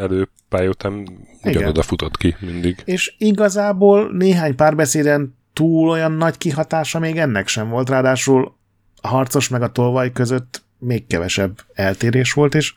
előpálya 0.49 0.69
után 0.69 1.07
ugyanoda 1.43 1.81
futott 1.81 2.17
ki 2.17 2.35
mindig. 2.39 2.81
És 2.85 3.15
igazából 3.17 4.11
néhány 4.11 4.55
párbeszéden 4.55 5.35
túl 5.53 5.89
olyan 5.89 6.11
nagy 6.11 6.37
kihatása 6.37 6.99
még 6.99 7.17
ennek 7.17 7.47
sem 7.47 7.69
volt, 7.69 7.89
ráadásul 7.89 8.55
a 9.01 9.07
harcos 9.07 9.47
meg 9.47 9.61
a 9.61 9.71
tolvaj 9.71 10.11
között 10.11 10.63
még 10.79 11.07
kevesebb 11.07 11.59
eltérés 11.73 12.33
volt, 12.33 12.55
és 12.55 12.73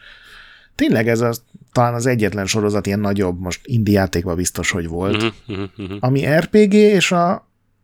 tényleg 0.74 1.08
ez 1.08 1.20
az, 1.20 1.42
talán 1.72 1.94
az 1.94 2.06
egyetlen 2.06 2.46
sorozat 2.46 2.86
ilyen 2.86 3.00
nagyobb, 3.00 3.40
most 3.40 3.60
indi 3.66 3.92
játékban 3.92 4.36
biztos, 4.36 4.70
hogy 4.70 4.88
volt, 4.88 5.22
uh-huh, 5.22 5.68
uh-huh. 5.78 5.96
ami 6.00 6.26
RPG, 6.26 6.72
és 6.72 7.12
a, 7.12 7.30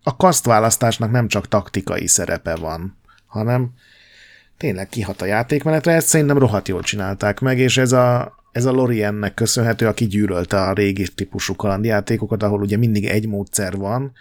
a 0.03 0.17
kasztválasztásnak 0.17 1.11
nem 1.11 1.29
csak 1.29 1.49
taktikai 1.49 2.07
szerepe 2.07 2.55
van, 2.55 2.99
hanem 3.27 3.71
tényleg 4.57 4.89
kihat 4.89 5.23
a 5.23 5.25
játékmenetre, 5.25 5.93
ezt 5.93 6.07
szerintem 6.07 6.39
rohadt 6.39 6.69
jól 6.69 6.83
csinálták 6.83 7.41
meg, 7.41 7.59
és 7.59 7.77
ez 7.77 7.93
a, 7.93 8.35
ez 8.57 8.65
a 8.65 8.73
Loriennek 8.73 9.35
köszönhető, 9.35 9.87
aki 9.87 10.07
gyűlölte 10.07 10.61
a 10.61 10.73
régi 10.73 11.09
típusú 11.15 11.57
kalandjátékokat, 11.57 12.43
ahol 12.43 12.61
ugye 12.61 12.77
mindig 12.77 13.05
egy 13.05 13.27
módszer 13.27 13.77
van, 13.77 14.13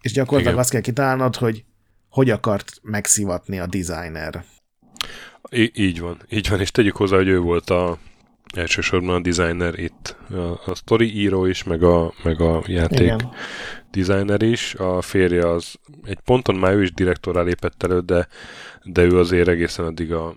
és 0.00 0.12
gyakorlatilag 0.12 0.52
Igen. 0.52 0.62
azt 0.62 0.70
kell 0.70 0.80
kitalálnod, 0.80 1.36
hogy 1.36 1.64
hogy 2.08 2.30
akart 2.30 2.72
megszivatni 2.82 3.58
a 3.58 3.66
designer. 3.66 4.44
I- 5.50 5.72
így 5.74 6.00
van, 6.00 6.16
így 6.28 6.48
van, 6.48 6.60
és 6.60 6.70
tegyük 6.70 6.96
hozzá, 6.96 7.16
hogy 7.16 7.28
ő 7.28 7.38
volt 7.38 7.70
a 7.70 7.98
elsősorban 8.54 9.14
a 9.14 9.20
designer 9.20 9.78
itt. 9.78 10.16
A, 10.30 10.70
a 10.70 10.74
story 10.74 11.18
író 11.18 11.44
is, 11.44 11.64
meg 11.64 11.82
a, 11.82 12.12
meg 12.22 12.40
a 12.40 12.62
játék 12.66 13.00
Igen. 13.00 13.30
designer 13.90 14.42
is. 14.42 14.74
A 14.74 15.00
férje 15.00 15.48
az 15.48 15.74
egy 16.04 16.20
ponton 16.24 16.54
már 16.54 16.72
ő 16.72 16.82
is 16.82 16.92
direktorrá 16.92 17.42
lépett 17.42 17.82
elő, 17.82 18.00
de, 18.00 18.28
de 18.82 19.02
ő 19.02 19.18
azért 19.18 19.48
egészen 19.48 19.84
addig 19.84 20.12
a 20.12 20.36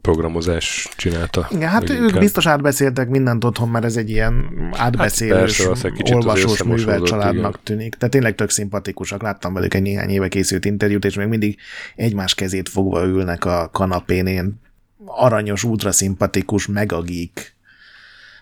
programozás 0.00 0.88
csinálta. 0.96 1.48
Igen, 1.50 1.68
hát 1.68 1.90
ők 1.90 1.98
inkább. 1.98 2.20
biztos 2.20 2.46
átbeszéltek 2.46 3.08
mindent 3.08 3.44
otthon, 3.44 3.68
mert 3.68 3.84
ez 3.84 3.96
egy 3.96 4.10
ilyen 4.10 4.48
átbeszélős, 4.72 5.58
hát 5.58 5.66
persze, 5.66 6.14
olvasós 6.14 6.62
művel 6.62 7.00
családnak 7.00 7.50
igen. 7.50 7.60
tűnik. 7.64 7.94
Tehát 7.94 8.14
tényleg 8.14 8.34
tök 8.34 8.50
szimpatikusak. 8.50 9.22
Láttam 9.22 9.54
velük 9.54 9.74
egy 9.74 9.82
néhány 9.82 10.10
éve 10.10 10.28
készült 10.28 10.64
interjút, 10.64 11.04
és 11.04 11.14
még 11.14 11.26
mindig 11.26 11.56
egymás 11.96 12.34
kezét 12.34 12.68
fogva 12.68 13.04
ülnek 13.04 13.44
a 13.44 13.70
kanapén, 13.72 14.26
ilyen 14.26 14.60
aranyos, 15.04 15.64
ultra 15.64 15.92
szimpatikus, 15.92 16.66
megagik 16.66 17.54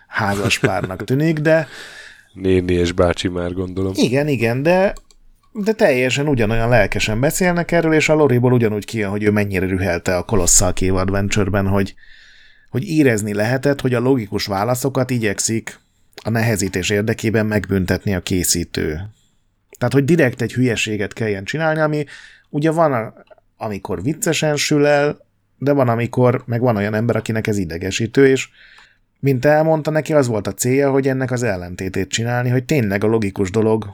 házaspárnak 0.07 1.03
tűnik, 1.03 1.39
de 1.39 1.67
Néni 2.33 2.73
és 2.73 2.91
bácsi 2.91 3.27
már 3.27 3.53
gondolom. 3.53 3.91
Igen, 3.95 4.27
igen, 4.27 4.63
de 4.63 4.93
de 5.57 5.73
teljesen 5.73 6.27
ugyanolyan 6.27 6.69
lelkesen 6.69 7.19
beszélnek 7.19 7.71
erről, 7.71 7.93
és 7.93 8.09
a 8.09 8.13
Loriból 8.13 8.53
ugyanúgy 8.53 8.85
kijön, 8.85 9.09
hogy 9.09 9.23
ő 9.23 9.31
mennyire 9.31 9.65
rühelte 9.65 10.17
a 10.17 10.23
Colossal 10.23 10.71
Cave 10.71 10.99
Adventure-ben, 10.99 11.67
hogy, 11.67 11.95
hogy 12.69 12.83
érezni 12.83 13.33
lehetett, 13.33 13.81
hogy 13.81 13.93
a 13.93 13.99
logikus 13.99 14.45
válaszokat 14.45 15.09
igyekszik 15.09 15.79
a 16.23 16.29
nehezítés 16.29 16.89
érdekében 16.89 17.45
megbüntetni 17.45 18.15
a 18.15 18.21
készítő. 18.21 19.01
Tehát, 19.77 19.93
hogy 19.93 20.05
direkt 20.05 20.41
egy 20.41 20.53
hülyeséget 20.53 21.13
kelljen 21.13 21.43
csinálni, 21.43 21.79
ami 21.79 22.05
ugye 22.49 22.71
van, 22.71 23.13
amikor 23.57 24.01
viccesen 24.01 24.55
sül 24.55 24.85
el, 24.85 25.17
de 25.57 25.71
van, 25.71 25.89
amikor 25.89 26.43
meg 26.45 26.61
van 26.61 26.75
olyan 26.75 26.93
ember, 26.93 27.15
akinek 27.15 27.47
ez 27.47 27.57
idegesítő, 27.57 28.27
és 28.27 28.49
mint 29.19 29.45
elmondta 29.45 29.91
neki, 29.91 30.13
az 30.13 30.27
volt 30.27 30.47
a 30.47 30.53
célja, 30.53 30.91
hogy 30.91 31.07
ennek 31.07 31.31
az 31.31 31.43
ellentétét 31.43 32.09
csinálni, 32.09 32.49
hogy 32.49 32.65
tényleg 32.65 33.03
a 33.03 33.07
logikus 33.07 33.51
dolog 33.51 33.85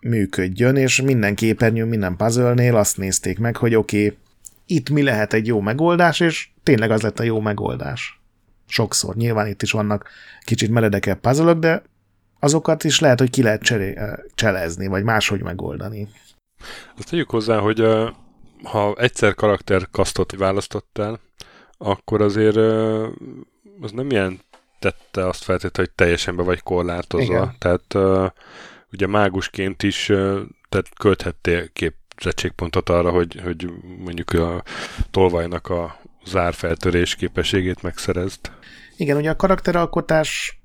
működjön, 0.00 0.76
és 0.76 1.02
minden 1.02 1.34
képernyőn, 1.34 1.88
minden 1.88 2.16
puzzle-nél 2.16 2.76
azt 2.76 2.96
nézték 2.96 3.38
meg, 3.38 3.56
hogy 3.56 3.74
oké, 3.74 4.06
okay, 4.06 4.18
itt 4.66 4.90
mi 4.90 5.02
lehet 5.02 5.32
egy 5.32 5.46
jó 5.46 5.60
megoldás, 5.60 6.20
és 6.20 6.48
tényleg 6.62 6.90
az 6.90 7.02
lett 7.02 7.18
a 7.18 7.22
jó 7.22 7.40
megoldás. 7.40 8.20
Sokszor. 8.66 9.14
Nyilván 9.14 9.46
itt 9.46 9.62
is 9.62 9.70
vannak 9.70 10.08
kicsit 10.44 10.70
meredekebb 10.70 11.20
puzzle 11.20 11.54
de 11.54 11.82
azokat 12.40 12.84
is 12.84 13.00
lehet, 13.00 13.18
hogy 13.18 13.30
ki 13.30 13.42
lehet 13.42 13.62
cseré- 13.62 13.98
cselezni, 14.34 14.86
vagy 14.86 15.02
máshogy 15.02 15.42
megoldani. 15.42 16.08
Azt 16.96 17.10
tegyük 17.10 17.30
hozzá, 17.30 17.58
hogy 17.58 17.84
ha 18.62 18.94
egyszer 18.98 19.34
karakterkasztot 19.34 20.36
választottál, 20.36 21.20
akkor 21.78 22.20
azért 22.20 22.56
az 23.80 23.92
nem 23.92 24.10
ilyen 24.10 24.40
tette 24.78 25.26
azt 25.26 25.44
feltétlenül, 25.44 25.92
hogy 25.92 26.06
teljesen 26.06 26.36
be 26.36 26.42
vagy 26.42 26.62
korlátozva. 26.62 27.34
Igen. 27.34 27.54
Tehát 27.58 27.94
ugye 28.92 29.06
mágusként 29.06 29.82
is 29.82 30.06
tehát 30.68 30.88
költhettél 31.00 31.68
képzettségpontot 31.72 32.88
arra, 32.88 33.10
hogy, 33.10 33.40
hogy 33.44 33.66
mondjuk 34.04 34.30
a 34.30 34.62
tolvajnak 35.10 35.68
a 35.68 36.00
zárfeltörés 36.26 37.14
képességét 37.14 37.82
megszerezd. 37.82 38.40
Igen, 38.96 39.16
ugye 39.16 39.30
a 39.30 39.36
karakteralkotás 39.36 40.60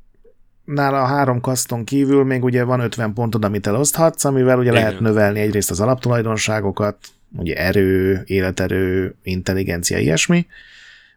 nála 0.66 1.02
a 1.02 1.06
három 1.06 1.42
kaszton 1.42 1.84
kívül 1.84 2.24
még 2.24 2.44
ugye 2.44 2.64
van 2.64 2.80
50 2.80 3.14
pontod, 3.14 3.44
amit 3.44 3.68
eloszthatsz, 3.68 4.26
amivel 4.26 4.58
ugye 4.58 4.72
Igen. 4.72 4.84
lehet 4.84 5.00
növelni 5.00 5.40
egyrészt 5.40 5.72
az 5.72 5.80
alaptulajdonságokat, 5.80 6.98
ugye 7.38 7.56
erő, 7.56 8.22
életerő, 8.26 9.16
intelligencia, 9.24 9.98
ilyesmi, 9.98 10.48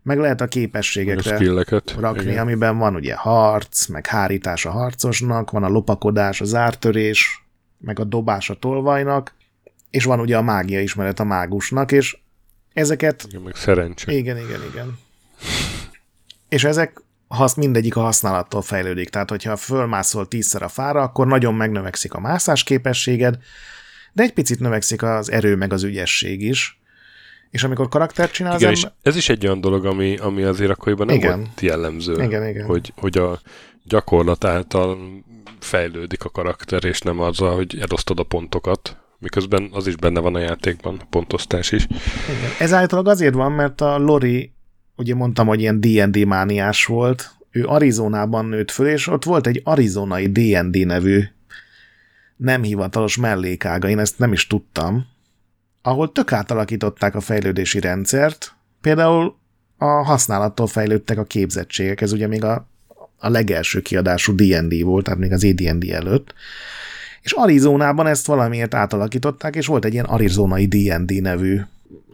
meg 0.07 0.19
lehet 0.19 0.41
a 0.41 0.47
képességekre 0.47 1.37
a 1.37 1.83
rakni, 1.99 2.31
igen. 2.31 2.39
amiben 2.39 2.79
van 2.79 2.95
ugye 2.95 3.15
harc, 3.15 3.87
meg 3.87 4.07
hárítás 4.07 4.67
a 4.67 4.71
harcosnak, 4.71 5.51
van 5.51 5.63
a 5.63 5.69
lopakodás, 5.69 6.41
a 6.41 6.45
zártörés, 6.45 7.45
meg 7.79 7.99
a 7.99 8.05
dobás 8.05 8.51
a 8.51 8.55
tolvajnak, 8.55 9.35
és 9.91 10.05
van 10.05 10.21
ugye 10.21 10.37
a 10.37 10.43
mágia 10.43 10.81
ismeret 10.81 11.21
a 11.21 11.25
mágusnak, 11.25 11.93
és 11.93 12.17
ezeket... 12.73 13.25
Igen, 13.29 13.41
meg 13.41 13.55
szerencse. 13.55 14.13
Igen, 14.13 14.37
igen, 14.37 14.61
igen. 14.73 14.99
és 16.49 16.65
ezek 16.65 17.03
hasz, 17.29 17.55
mindegyik 17.55 17.97
a 17.97 18.01
használattól 18.01 18.63
fejlődik. 18.63 19.09
Tehát, 19.09 19.31
hogyha 19.31 19.57
fölmászol 19.57 20.29
tízszer 20.29 20.63
a 20.63 20.69
fára, 20.69 21.03
akkor 21.03 21.27
nagyon 21.27 21.55
megnövekszik 21.55 22.15
a 22.15 22.21
mászás 22.21 22.63
képességed, 22.65 23.39
de 24.13 24.23
egy 24.23 24.33
picit 24.33 24.61
növekszik 24.61 25.03
az 25.03 25.31
erő 25.31 25.57
meg 25.57 25.73
az 25.73 25.83
ügyesség 25.83 26.43
is. 26.43 26.81
És 27.51 27.65
amikor 27.65 27.89
karaktert 27.89 28.33
csinálsz... 28.33 28.61
Igen, 28.61 28.73
és 28.73 28.87
ez 29.03 29.17
is 29.17 29.29
egy 29.29 29.47
olyan 29.47 29.61
dolog, 29.61 29.85
ami, 29.85 30.17
ami 30.17 30.43
azért 30.43 30.71
akkoriban 30.71 31.07
nem 31.07 31.17
igen. 31.17 31.39
volt 31.39 31.61
jellemző. 31.61 32.23
Igen, 32.23 32.49
igen. 32.49 32.67
Hogy, 32.67 32.93
hogy 32.97 33.19
a 33.19 33.41
gyakorlat 33.85 34.45
által 34.45 34.99
fejlődik 35.61 36.25
a 36.25 36.29
karakter, 36.29 36.85
és 36.85 37.01
nem 37.01 37.21
azzal, 37.21 37.55
hogy 37.55 37.79
elosztod 37.81 38.19
a 38.19 38.23
pontokat, 38.23 38.97
miközben 39.19 39.69
az 39.73 39.87
is 39.87 39.97
benne 39.97 40.21
van 40.21 40.35
a 40.35 40.39
játékban, 40.39 40.97
a 41.01 41.07
pontosztás 41.11 41.73
is. 41.73 41.85
Igen. 41.85 42.51
Ez 42.59 42.73
általában 42.73 43.13
azért 43.13 43.35
van, 43.35 43.53
mert 43.53 43.81
a 43.81 43.99
Lori, 43.99 44.53
ugye 44.97 45.15
mondtam, 45.15 45.47
hogy 45.47 45.61
ilyen 45.61 45.81
D&D 45.81 46.27
mániás 46.27 46.85
volt, 46.85 47.31
ő 47.51 47.65
Arizonában 47.65 48.45
nőtt 48.45 48.71
föl, 48.71 48.87
és 48.87 49.07
ott 49.07 49.25
volt 49.25 49.47
egy 49.47 49.61
arizonai 49.65 50.27
D&D 50.27 50.87
nevű 50.87 51.23
nem 52.37 52.63
hivatalos 52.63 53.17
mellékága, 53.17 53.89
én 53.89 53.99
ezt 53.99 54.19
nem 54.19 54.33
is 54.33 54.47
tudtam, 54.47 55.07
ahol 55.87 56.13
tök 56.13 56.33
átalakították 56.33 57.15
a 57.15 57.21
fejlődési 57.21 57.81
rendszert, 57.81 58.55
például 58.81 59.37
a 59.77 59.85
használattól 59.85 60.67
fejlődtek 60.67 61.19
a 61.19 61.25
képzettségek. 61.25 62.01
Ez 62.01 62.13
ugye 62.13 62.27
még 62.27 62.45
a, 62.45 62.69
a 63.19 63.29
legelső 63.29 63.81
kiadású 63.81 64.35
D&D 64.35 64.83
volt, 64.83 65.05
tehát 65.05 65.19
még 65.19 65.33
az 65.33 65.45
AD&D 65.45 65.91
előtt. 65.91 66.35
És 67.23 67.33
Arizonában 67.33 68.07
ezt 68.07 68.27
valamiért 68.27 68.75
átalakították, 68.75 69.57
és 69.57 69.67
volt 69.67 69.85
egy 69.85 69.93
ilyen 69.93 70.05
arizonai 70.05 70.67
D&D 70.67 71.23
nevű 71.23 71.61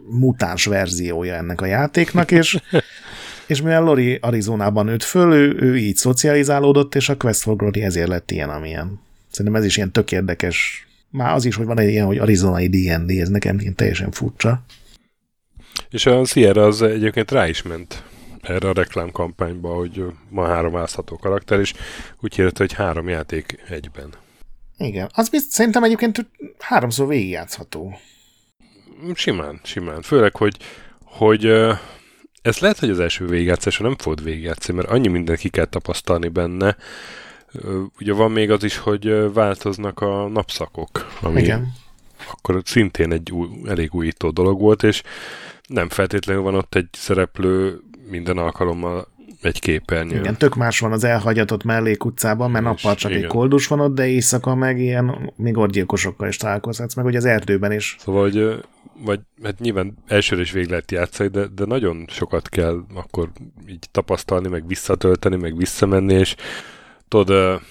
mutáns 0.09 0.65
verziója 0.65 1.35
ennek 1.35 1.61
a 1.61 1.65
játéknak, 1.65 2.31
és, 2.31 2.59
és 3.47 3.61
mivel 3.61 3.83
Lori 3.83 4.17
Arizonában 4.21 4.85
nőtt 4.85 5.03
föl, 5.03 5.33
ő, 5.33 5.55
ő 5.59 5.77
így 5.77 5.95
szocializálódott, 5.95 6.95
és 6.95 7.09
a 7.09 7.17
Quest 7.17 7.41
for 7.41 7.55
Glory 7.55 7.81
ezért 7.81 8.07
lett 8.07 8.31
ilyen, 8.31 8.49
amilyen. 8.49 8.99
Szerintem 9.31 9.61
ez 9.61 9.65
is 9.65 9.77
ilyen 9.77 9.91
tök 9.91 10.11
érdekes. 10.11 10.87
Már 11.13 11.33
az 11.33 11.45
is, 11.45 11.55
hogy 11.55 11.65
van 11.65 11.79
egy 11.79 11.89
ilyen, 11.89 12.05
hogy 12.05 12.17
Arizonai 12.17 12.67
D&D, 12.67 13.09
ez 13.09 13.29
nekem 13.29 13.59
ilyen 13.59 13.75
teljesen 13.75 14.11
furcsa. 14.11 14.63
És 15.89 16.05
a 16.05 16.25
Sierra 16.25 16.65
az 16.65 16.81
egyébként 16.81 17.31
rá 17.31 17.47
is 17.47 17.61
ment 17.61 18.03
erre 18.41 18.69
a 18.69 18.73
reklámkampányba, 18.73 19.73
hogy 19.73 20.05
ma 20.29 20.47
három 20.47 20.75
ázható 20.75 21.17
karakter, 21.17 21.59
és 21.59 21.73
úgy 22.21 22.35
hirdette, 22.35 22.63
hogy 22.63 22.73
három 22.73 23.09
játék 23.09 23.63
egyben. 23.69 24.13
Igen, 24.77 25.09
az 25.13 25.29
bizt, 25.29 25.51
szerintem 25.51 25.83
egyébként 25.83 26.29
háromszor 26.59 27.07
végigjátszható. 27.07 27.99
Simán, 29.13 29.59
simán. 29.63 30.01
Főleg, 30.01 30.35
hogy, 30.35 30.57
hogy 31.03 31.45
ez 32.41 32.57
lehet, 32.59 32.79
hogy 32.79 32.89
az 32.89 32.99
első 32.99 33.25
végigjátszása 33.25 33.83
nem 33.83 33.95
fogod 33.97 34.23
végigjátszani, 34.23 34.77
mert 34.77 34.89
annyi 34.89 35.07
mindent 35.07 35.39
ki 35.39 35.49
kell 35.49 35.65
tapasztalni 35.65 36.27
benne. 36.27 36.77
Ugye 37.99 38.13
van 38.13 38.31
még 38.31 38.51
az 38.51 38.63
is, 38.63 38.77
hogy 38.77 39.33
változnak 39.33 39.99
a 39.99 40.27
napszakok, 40.27 40.89
ami 41.21 41.41
Igen. 41.41 41.73
akkor 42.31 42.61
szintén 42.65 43.11
egy 43.11 43.31
új, 43.31 43.47
elég 43.65 43.93
újító 43.93 44.29
dolog 44.29 44.59
volt, 44.59 44.83
és 44.83 45.03
nem 45.67 45.89
feltétlenül 45.89 46.41
van 46.41 46.55
ott 46.55 46.75
egy 46.75 46.87
szereplő 46.91 47.79
minden 48.09 48.37
alkalommal 48.37 49.07
egy 49.41 49.59
képernyő. 49.59 50.19
Igen, 50.19 50.37
tök 50.37 50.55
más 50.55 50.79
van 50.79 50.91
az 50.91 51.03
elhagyatott 51.03 51.63
mellékutcában, 51.63 52.51
mert 52.51 52.63
nappal 52.63 52.95
csak 52.95 53.11
igen. 53.11 53.23
egy 53.23 53.29
koldus 53.29 53.67
van 53.67 53.79
ott, 53.79 53.95
de 53.95 54.07
éjszaka 54.07 54.55
meg 54.55 54.79
ilyen 54.79 55.31
még 55.35 55.57
orgyilkosokkal 55.57 56.27
is 56.27 56.37
találkozhatsz, 56.37 56.95
meg 56.95 57.05
hogy 57.05 57.15
az 57.15 57.25
erdőben 57.25 57.71
is. 57.71 57.95
Szóval, 57.99 58.21
hogy 58.21 58.63
vagy 59.03 59.19
hát 59.43 59.59
nyilván 59.59 59.97
elsőre 60.07 60.41
is 60.41 60.51
végig 60.51 60.69
lehet 60.69 60.91
játszani, 60.91 61.29
de, 61.29 61.47
de 61.55 61.65
nagyon 61.65 62.05
sokat 62.09 62.49
kell 62.49 62.83
akkor 62.93 63.29
így 63.69 63.87
tapasztalni, 63.91 64.47
meg 64.47 64.67
visszatölteni, 64.67 65.35
meg 65.35 65.57
visszamenni, 65.57 66.13
és 66.13 66.35
tudod, 67.13 67.61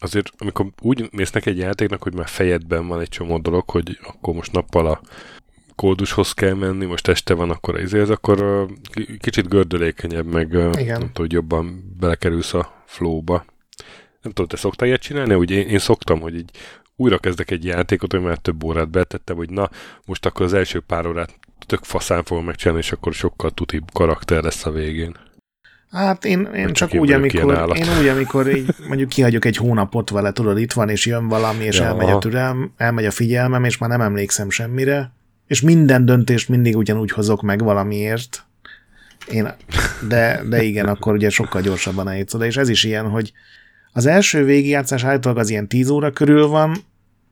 azért 0.00 0.30
amikor 0.38 0.66
úgy 0.80 1.08
mész 1.12 1.30
neki 1.30 1.50
egy 1.50 1.58
játéknak, 1.58 2.02
hogy 2.02 2.14
már 2.14 2.28
fejedben 2.28 2.86
van 2.86 3.00
egy 3.00 3.08
csomó 3.08 3.38
dolog, 3.38 3.70
hogy 3.70 3.98
akkor 4.02 4.34
most 4.34 4.52
nappal 4.52 4.86
a 4.86 5.00
kódushoz 5.74 6.32
kell 6.32 6.54
menni, 6.54 6.84
most 6.84 7.08
este 7.08 7.34
van, 7.34 7.50
akkor 7.50 7.80
ez, 7.80 8.10
akkor 8.10 8.66
kicsit 9.18 9.48
gördülékenyebb, 9.48 10.26
meg 10.26 10.48
Igen. 10.48 10.70
nem 10.70 10.98
tudom, 10.98 11.10
hogy 11.12 11.32
jobban 11.32 11.94
belekerülsz 11.98 12.54
a 12.54 12.82
flowba. 12.86 13.44
Nem 14.22 14.32
tudom, 14.32 14.46
te 14.46 14.56
szoktál 14.56 14.88
ilyet 14.88 15.00
csinálni? 15.00 15.34
Úgy 15.34 15.50
én, 15.50 15.68
én 15.68 15.78
szoktam, 15.78 16.20
hogy 16.20 16.34
így 16.34 16.50
újra 16.96 17.18
kezdek 17.18 17.50
egy 17.50 17.64
játékot, 17.64 18.12
hogy 18.12 18.22
már 18.22 18.38
több 18.38 18.64
órát 18.64 18.90
betettem, 18.90 19.36
hogy 19.36 19.50
na, 19.50 19.70
most 20.04 20.26
akkor 20.26 20.46
az 20.46 20.52
első 20.52 20.80
pár 20.80 21.06
órát 21.06 21.38
tök 21.66 21.84
faszán 21.84 22.24
fogom 22.24 22.44
megcsinálni, 22.44 22.82
és 22.82 22.92
akkor 22.92 23.14
sokkal 23.14 23.50
tutibb 23.50 23.92
karakter 23.92 24.42
lesz 24.42 24.66
a 24.66 24.70
végén. 24.70 25.16
Hát 25.90 26.24
én, 26.24 26.48
én 26.54 26.72
csak 26.72 26.94
úgy, 26.94 27.12
amikor, 27.12 27.76
én 27.76 27.98
úgy, 27.98 28.08
amikor 28.08 28.56
így 28.56 28.74
mondjuk 28.88 29.08
kihagyok 29.08 29.44
egy 29.44 29.56
hónapot 29.56 30.10
vele, 30.10 30.32
tudod, 30.32 30.58
itt 30.58 30.72
van, 30.72 30.88
és 30.88 31.06
jön 31.06 31.28
valami, 31.28 31.64
és 31.64 31.78
ja. 31.78 31.84
elmegy 31.84 32.10
a 32.10 32.18
türelm, 32.18 32.72
elmegy 32.76 33.04
a 33.04 33.10
figyelmem, 33.10 33.64
és 33.64 33.78
már 33.78 33.90
nem 33.90 34.00
emlékszem 34.00 34.50
semmire, 34.50 35.12
és 35.46 35.60
minden 35.60 36.04
döntést 36.04 36.48
mindig 36.48 36.76
ugyanúgy 36.76 37.10
hozok 37.10 37.42
meg 37.42 37.62
valamiért, 37.62 38.46
én, 39.30 39.48
de, 40.08 40.42
de 40.48 40.62
igen, 40.62 40.86
akkor 40.86 41.12
ugye 41.12 41.30
sokkal 41.30 41.60
gyorsabban 41.60 42.08
eljutsz 42.08 42.34
oda, 42.34 42.44
és 42.44 42.56
ez 42.56 42.68
is 42.68 42.84
ilyen, 42.84 43.08
hogy 43.08 43.32
az 43.92 44.06
első 44.06 44.44
végigjátszás 44.44 45.04
általában 45.04 45.42
az 45.42 45.50
ilyen 45.50 45.68
10 45.68 45.88
óra 45.88 46.10
körül 46.10 46.46
van, 46.46 46.76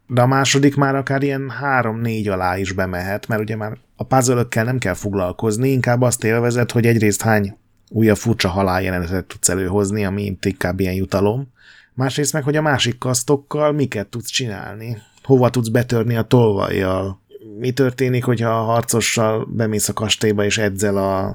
de 0.06 0.20
a 0.20 0.26
második 0.26 0.76
már 0.76 0.94
akár 0.94 1.22
ilyen 1.22 1.52
3-4 1.62 2.32
alá 2.32 2.58
is 2.58 2.72
bemehet, 2.72 3.28
mert 3.28 3.40
ugye 3.40 3.56
már 3.56 3.76
a 3.96 4.04
puzzle 4.04 4.46
nem 4.52 4.78
kell 4.78 4.94
foglalkozni, 4.94 5.68
inkább 5.68 6.02
azt 6.02 6.24
élvezed, 6.24 6.70
hogy 6.70 6.86
egyrészt 6.86 7.22
hány 7.22 7.56
újabb 7.88 8.16
furcsa 8.16 8.48
haláljelenetet 8.48 9.24
tudsz 9.24 9.48
előhozni, 9.48 10.04
ami 10.04 10.36
inkább 10.40 10.80
ilyen 10.80 10.94
jutalom, 10.94 11.52
másrészt 11.94 12.32
meg, 12.32 12.42
hogy 12.42 12.56
a 12.56 12.62
másik 12.62 12.98
kasztokkal 12.98 13.72
miket 13.72 14.06
tudsz 14.06 14.30
csinálni, 14.30 15.02
hova 15.22 15.50
tudsz 15.50 15.68
betörni 15.68 16.16
a 16.16 16.22
tolvajjal, 16.22 17.20
mi 17.58 17.70
történik, 17.70 18.24
hogyha 18.24 18.50
a 18.50 18.64
harcossal 18.64 19.44
bemész 19.50 19.88
a 19.88 19.92
kastélyba 19.92 20.44
és 20.44 20.58
edzel 20.58 20.96
a, 20.96 21.26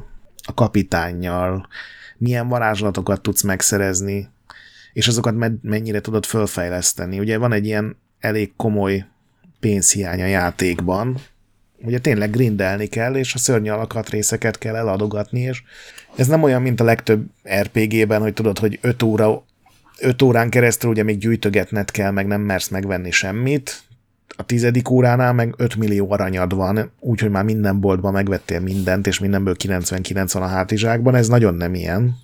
a 0.43 0.53
kapitánnyal, 0.55 1.67
milyen 2.17 2.47
varázslatokat 2.47 3.21
tudsz 3.21 3.41
megszerezni, 3.41 4.29
és 4.93 5.07
azokat 5.07 5.61
mennyire 5.61 6.01
tudod 6.01 6.25
fölfejleszteni. 6.25 7.19
Ugye 7.19 7.37
van 7.37 7.53
egy 7.53 7.65
ilyen 7.65 7.97
elég 8.19 8.53
komoly 8.55 9.05
pénzhiány 9.59 10.21
a 10.21 10.25
játékban, 10.25 11.17
ugye 11.83 11.99
tényleg 11.99 12.29
grindelni 12.29 12.85
kell, 12.85 13.15
és 13.15 13.33
a 13.33 13.37
szörny 13.37 13.69
alakat 13.69 14.09
részeket 14.09 14.57
kell 14.57 14.75
eladogatni, 14.75 15.39
és 15.39 15.63
ez 16.15 16.27
nem 16.27 16.43
olyan, 16.43 16.61
mint 16.61 16.79
a 16.79 16.83
legtöbb 16.83 17.25
RPG-ben, 17.59 18.21
hogy 18.21 18.33
tudod, 18.33 18.59
hogy 18.59 18.79
5 18.81 19.03
óra 19.03 19.43
5 19.99 20.21
órán 20.21 20.49
keresztül 20.49 20.89
ugye 20.89 21.03
még 21.03 21.17
gyűjtögetned 21.17 21.91
kell, 21.91 22.11
meg 22.11 22.27
nem 22.27 22.41
mersz 22.41 22.67
megvenni 22.67 23.11
semmit, 23.11 23.83
a 24.37 24.43
tizedik 24.43 24.89
óránál 24.89 25.33
meg 25.33 25.53
5 25.57 25.75
millió 25.75 26.11
aranyad 26.11 26.55
van, 26.55 26.91
úgyhogy 26.99 27.29
már 27.29 27.43
minden 27.43 27.79
boltban 27.79 28.13
megvettél 28.13 28.59
mindent, 28.59 29.07
és 29.07 29.19
mindenből 29.19 29.55
99 29.55 30.33
van 30.33 30.43
a 30.43 30.47
hátizsákban, 30.47 31.15
ez 31.15 31.27
nagyon 31.27 31.53
nem 31.53 31.73
ilyen. 31.73 32.15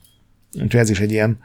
Úgyhogy 0.54 0.80
ez 0.80 0.90
is 0.90 1.00
egy 1.00 1.12
ilyen 1.12 1.40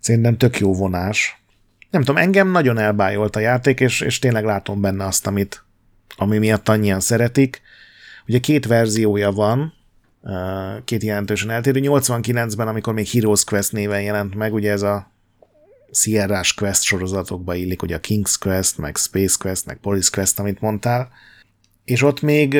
szerintem 0.00 0.36
tök 0.36 0.58
jó 0.58 0.74
vonás. 0.74 1.42
Nem 1.90 2.02
tudom, 2.02 2.22
engem 2.22 2.50
nagyon 2.50 2.78
elbájolt 2.78 3.36
a 3.36 3.40
játék, 3.40 3.80
és, 3.80 4.00
és 4.00 4.18
tényleg 4.18 4.44
látom 4.44 4.80
benne 4.80 5.06
azt, 5.06 5.26
amit, 5.26 5.64
ami 6.16 6.38
miatt 6.38 6.68
annyian 6.68 7.00
szeretik. 7.00 7.60
Ugye 8.26 8.38
két 8.38 8.66
verziója 8.66 9.30
van, 9.30 9.72
két 10.84 11.02
jelentősen 11.02 11.50
eltérő. 11.50 11.80
89-ben, 11.82 12.68
amikor 12.68 12.94
még 12.94 13.08
Heroes 13.08 13.44
Quest 13.44 13.72
néven 13.72 14.02
jelent 14.02 14.34
meg, 14.34 14.54
ugye 14.54 14.70
ez 14.70 14.82
a 14.82 15.10
sierra 15.92 16.40
Quest 16.56 16.82
sorozatokba 16.82 17.54
illik, 17.54 17.82
ugye 17.82 17.96
a 17.96 18.00
King's 18.00 18.34
Quest, 18.40 18.78
meg 18.78 18.96
Space 18.96 19.36
Quest, 19.38 19.66
meg 19.66 19.76
Police 19.76 20.08
Quest, 20.12 20.38
amit 20.38 20.60
mondtál, 20.60 21.08
és 21.84 22.02
ott 22.02 22.20
még 22.20 22.58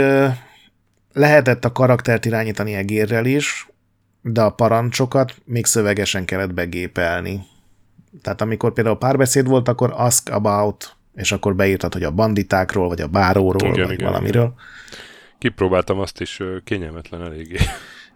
lehetett 1.13 1.65
a 1.65 1.73
karaktert 1.73 2.25
irányítani 2.25 2.75
egérrel 2.75 3.25
is, 3.25 3.69
de 4.23 4.41
a 4.43 4.51
parancsokat 4.51 5.35
még 5.45 5.67
szövegesen 5.67 6.25
kellett 6.25 6.55
begépelni. 6.55 7.43
Tehát 8.23 8.41
amikor 8.41 8.73
például 8.73 8.99
párbeszéd 8.99 9.47
volt, 9.47 9.69
akkor 9.69 9.93
ask 9.97 10.29
about, 10.29 10.97
és 11.21 11.33
akkor 11.33 11.55
beírtad, 11.55 11.93
hogy 11.93 12.03
a 12.03 12.11
banditákról, 12.11 12.89
vagy 12.89 13.01
a 13.01 13.07
báróról, 13.07 13.73
igen, 13.73 13.87
vagy 13.87 13.93
igen, 13.93 14.07
valamiről. 14.07 14.43
Igen. 14.43 14.55
Kipróbáltam 15.39 15.99
azt 15.99 16.21
is, 16.21 16.41
kényelmetlen 16.65 17.23
eléggé. 17.23 17.57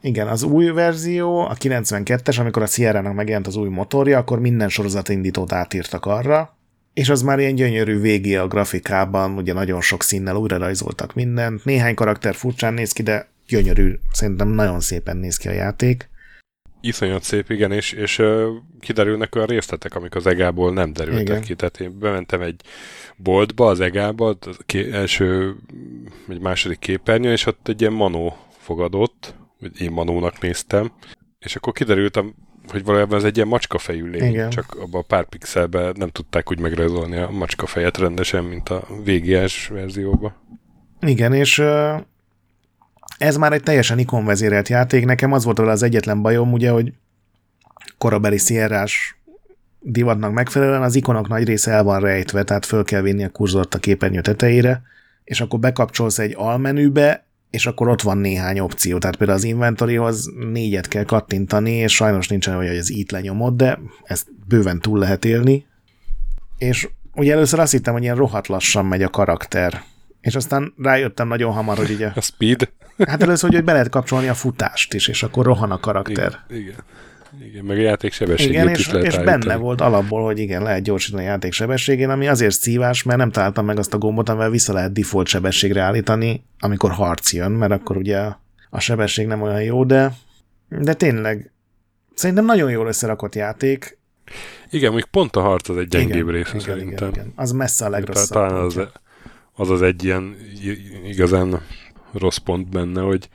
Igen, 0.01 0.29
az 0.29 0.43
új 0.43 0.71
verzió, 0.71 1.39
a 1.39 1.55
92-es, 1.55 2.41
amikor 2.41 2.63
a 2.63 2.67
Sierra-nak 2.67 3.15
megjelent 3.15 3.47
az 3.47 3.57
új 3.57 3.69
motorja, 3.69 4.19
akkor 4.19 4.41
minden 4.41 4.69
sorozatindítót 4.69 5.53
átírtak 5.53 6.07
arra, 6.07 6.57
és 6.95 7.09
az 7.09 7.23
már 7.23 7.39
ilyen 7.39 7.55
gyönyörű 7.55 8.01
végé 8.01 8.37
a 8.37 8.47
grafikában, 8.47 9.37
ugye 9.37 9.53
nagyon 9.53 9.81
sok 9.81 10.03
színnel 10.03 10.37
újra 10.37 10.57
rajzoltak 10.57 11.15
mindent, 11.15 11.65
néhány 11.65 11.95
karakter 11.95 12.35
furcsán 12.35 12.75
néz 12.75 12.93
ki, 12.93 13.03
de 13.03 13.29
gyönyörű, 13.47 13.95
szerintem 14.13 14.49
nagyon 14.49 14.81
szépen 14.81 15.17
néz 15.17 15.37
ki 15.37 15.49
a 15.49 15.53
játék. 15.53 16.09
Iszonyat 16.87 17.23
szép, 17.23 17.51
igen, 17.51 17.73
és, 17.73 17.93
és 17.93 18.19
uh, 18.19 18.49
kiderülnek 18.81 19.35
olyan 19.35 19.47
részletek, 19.47 19.95
amik 19.95 20.15
az 20.15 20.27
egából 20.27 20.73
nem 20.73 20.93
derültek 20.93 21.23
igen. 21.23 21.43
ki. 21.43 21.55
Tehát 21.55 21.81
én 21.81 21.99
bementem 21.99 22.41
egy 22.41 22.61
boltba, 23.17 23.67
az 23.67 23.81
egába, 23.81 24.37
az 24.41 24.57
ké- 24.67 24.93
első, 24.93 25.55
egy 26.29 26.41
második 26.41 26.79
képernyő, 26.79 27.33
és 27.33 27.47
ott 27.47 27.69
egy 27.69 27.81
ilyen 27.81 27.93
manó 27.93 28.37
fogadott, 28.59 29.35
hogy 29.59 29.81
én 29.81 29.91
manónak 29.91 30.41
néztem, 30.41 30.93
és 31.39 31.57
akkor 31.57 31.73
kiderültem, 31.73 32.35
hogy 32.69 32.85
valójában 32.85 33.19
ez 33.19 33.25
egy 33.25 33.37
ilyen 33.37 33.49
macskafejű 33.49 34.11
lény, 34.11 34.31
Igen. 34.31 34.51
csak 34.51 34.77
abban 34.81 35.01
a 35.01 35.05
pár 35.05 35.25
pixelben 35.25 35.95
nem 35.99 36.09
tudták 36.09 36.51
úgy 36.51 36.59
megrajzolni 36.59 37.17
a 37.17 37.31
macskafejet 37.31 37.99
rendesen, 37.99 38.45
mint 38.45 38.69
a 38.69 38.87
VGS 39.05 39.69
verzióban. 39.69 40.35
Igen, 41.01 41.33
és 41.33 41.63
ez 43.19 43.37
már 43.37 43.53
egy 43.53 43.63
teljesen 43.63 43.99
ikonvezérelt 43.99 44.69
játék. 44.69 45.05
Nekem 45.05 45.33
az 45.33 45.45
volt 45.45 45.59
az 45.59 45.83
egyetlen 45.83 46.23
bajom, 46.23 46.53
ugye, 46.53 46.71
hogy 46.71 46.93
korabeli 47.99 48.39
szierrás 48.39 49.19
divatnak 49.81 50.33
megfelelően 50.33 50.83
az 50.83 50.95
ikonok 50.95 51.29
nagy 51.29 51.45
része 51.45 51.71
el 51.71 51.83
van 51.83 52.01
rejtve, 52.01 52.43
tehát 52.43 52.67
föl 52.67 52.85
kell 52.85 53.01
vinni 53.01 53.25
a 53.25 53.29
kurzort 53.29 53.75
a 53.75 53.79
képernyő 53.79 54.21
tetejére, 54.21 54.83
és 55.25 55.41
akkor 55.41 55.59
bekapcsolsz 55.59 56.19
egy 56.19 56.35
almenübe, 56.37 57.25
és 57.51 57.67
akkor 57.67 57.89
ott 57.89 58.03
van 58.03 58.19
néhány 58.19 58.59
opció, 58.59 58.99
tehát 58.99 59.17
például 59.17 59.39
az 59.39 59.45
inventoryhoz 59.45 60.31
négyet 60.53 60.89
kell 60.89 61.05
kattintani, 61.05 61.71
és 61.71 61.95
sajnos 61.95 62.29
nincsen 62.29 62.57
olyan, 62.57 62.71
hogy 62.71 62.79
az 62.79 62.91
itt 62.91 63.11
lenyomod, 63.11 63.57
de 63.57 63.79
ezt 64.03 64.27
bőven 64.49 64.81
túl 64.81 64.99
lehet 64.99 65.25
élni. 65.25 65.67
És 66.59 66.89
ugye 67.15 67.33
először 67.33 67.59
azt 67.59 67.73
hittem, 67.73 67.93
hogy 67.93 68.03
ilyen 68.03 68.17
rohadt 68.17 68.47
lassan 68.47 68.87
megy 68.87 69.03
a 69.03 69.09
karakter, 69.09 69.83
És 70.25 70.35
aztán 70.35 70.75
rájöttem 70.77 71.29
nagyon 71.29 71.53
hamar, 71.53 71.77
hogy 71.77 71.91
ugye... 71.91 72.11
A 72.15 72.21
speed? 72.21 72.71
Hát 73.07 73.23
először, 73.23 73.53
hogy 73.53 73.65
be 73.65 73.73
lehet 73.73 73.89
kapcsolni 73.89 74.29
a 74.29 74.35
futást 74.35 74.95
is, 74.95 75.09
és 75.09 75.23
akkor 75.23 75.45
rohan 75.45 75.71
a 75.71 75.81
karakter. 75.81 76.39
Igen, 76.49 76.63
igen. 76.63 76.85
Igen, 77.43 77.65
meg 77.65 77.77
a 77.77 77.81
játék 77.81 78.13
sebességét 78.13 78.53
igen, 78.53 78.69
is 78.69 78.79
és, 78.79 78.91
lehet 78.91 79.07
és 79.07 79.15
állítani. 79.15 79.39
benne 79.39 79.57
volt 79.57 79.81
alapból, 79.81 80.25
hogy 80.25 80.39
igen, 80.39 80.63
lehet 80.63 80.83
gyorsítani 80.83 81.23
a 81.23 81.27
játék 81.27 81.53
sebességén, 81.53 82.11
ami 82.11 82.29
azért 82.29 82.55
szívás, 82.55 83.03
mert 83.03 83.19
nem 83.19 83.31
találtam 83.31 83.65
meg 83.65 83.79
azt 83.79 83.95
a 83.95 83.99
gombot, 83.99 84.29
amivel 84.29 84.51
vissza 84.51 84.73
lehet 84.73 84.93
default 84.93 85.27
sebességre 85.27 85.81
állítani, 85.81 86.45
amikor 86.59 86.91
harc 86.91 87.33
jön, 87.33 87.51
mert 87.51 87.73
akkor 87.73 87.97
ugye 87.97 88.19
a 88.71 88.81
sebesség 88.81 89.27
nem 89.27 89.43
olyan 89.43 89.63
jó, 89.63 89.85
de, 89.85 90.13
de 90.69 90.95
tényleg 90.95 91.53
szerintem 92.15 92.45
nagyon 92.45 92.71
jól 92.71 92.87
összerakott 92.87 93.35
játék. 93.35 93.99
Igen, 94.71 94.91
mondjuk 94.91 95.11
pont 95.11 95.37
a 95.37 95.41
harc 95.41 95.69
az 95.69 95.77
egy 95.77 95.89
gyengébb 95.89 96.29
igen, 96.29 96.35
része 96.35 96.49
igen, 96.49 96.61
szerintem. 96.61 97.09
igen, 97.09 97.11
igen. 97.11 97.33
Az 97.37 97.53
messze 97.53 97.85
a 97.85 97.89
legrosszabb. 97.89 98.49
Talán 98.49 98.65
az. 98.65 98.81
Az 99.55 99.71
az 99.71 99.83
egy 99.83 100.05
ilyen 100.05 100.37
igazán 101.07 101.61
rossz 102.13 102.37
pont 102.37 102.69
benne, 102.69 103.01
hogy 103.01 103.29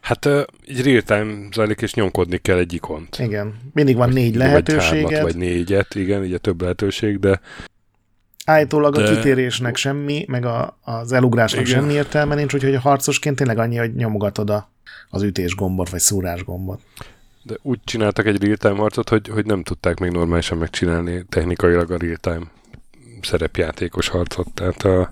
hát 0.00 0.26
egy 0.66 0.82
real 0.84 1.02
time 1.02 1.48
zajlik, 1.52 1.82
és 1.82 1.94
nyomkodni 1.94 2.38
kell 2.38 2.58
egy 2.58 2.72
ikont. 2.72 3.18
Igen, 3.18 3.54
mindig 3.72 3.96
van 3.96 4.08
négy 4.08 4.36
Vagy 4.36 4.42
hármat, 4.46 4.68
lehetőséget. 4.68 5.22
vagy 5.22 5.36
négyet, 5.36 5.94
igen, 5.94 6.20
ugye 6.20 6.38
több 6.38 6.60
lehetőség, 6.60 7.18
de 7.18 7.40
Állítólag 8.44 8.96
a 8.96 9.02
De- 9.02 9.14
kitérésnek 9.14 9.76
semmi, 9.76 10.24
meg 10.28 10.44
a, 10.44 10.78
az 10.82 11.12
elugrásnak 11.12 11.66
Igen. 11.66 11.80
semmi 11.80 11.92
értelme 11.92 12.34
nincs, 12.34 12.54
úgyhogy 12.54 12.74
a 12.74 12.80
harcosként 12.80 13.36
tényleg 13.36 13.58
annyi, 13.58 13.76
hogy 13.76 13.94
nyomogatod 13.94 14.50
a, 14.50 14.70
az 15.08 15.22
ütés 15.22 15.54
gombot, 15.54 15.88
vagy 15.90 16.00
szúrás 16.00 16.44
gombot. 16.44 16.80
De 17.42 17.54
úgy 17.62 17.78
csináltak 17.84 18.26
egy 18.26 18.44
real-time 18.44 18.74
harcot, 18.74 19.08
hogy, 19.08 19.28
hogy 19.28 19.46
nem 19.46 19.62
tudták 19.62 19.98
még 19.98 20.10
normálisan 20.10 20.58
megcsinálni 20.58 21.24
technikailag 21.28 21.90
a 21.90 21.96
real-time 21.96 22.44
szerepjátékos 23.24 24.08
harcot. 24.08 24.46
Tehát 24.54 24.82
a, 24.82 25.10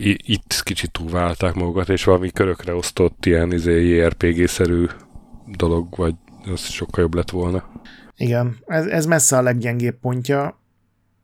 i- 0.00 0.32
itt 0.32 0.60
kicsit 0.62 0.90
túlválták 0.90 1.54
magukat, 1.54 1.88
és 1.88 2.04
valami 2.04 2.30
körökre 2.30 2.74
osztott 2.74 3.26
ilyen 3.26 3.52
izé, 3.52 3.86
JRPG-szerű 3.86 4.86
dolog, 5.46 5.96
vagy 5.96 6.14
az 6.52 6.60
sokkal 6.60 7.02
jobb 7.02 7.14
lett 7.14 7.30
volna. 7.30 7.64
Igen, 8.16 8.56
ez, 8.66 8.86
ez 8.86 9.06
messze 9.06 9.36
a 9.36 9.42
leggyengébb 9.42 9.94
pontja, 10.00 10.60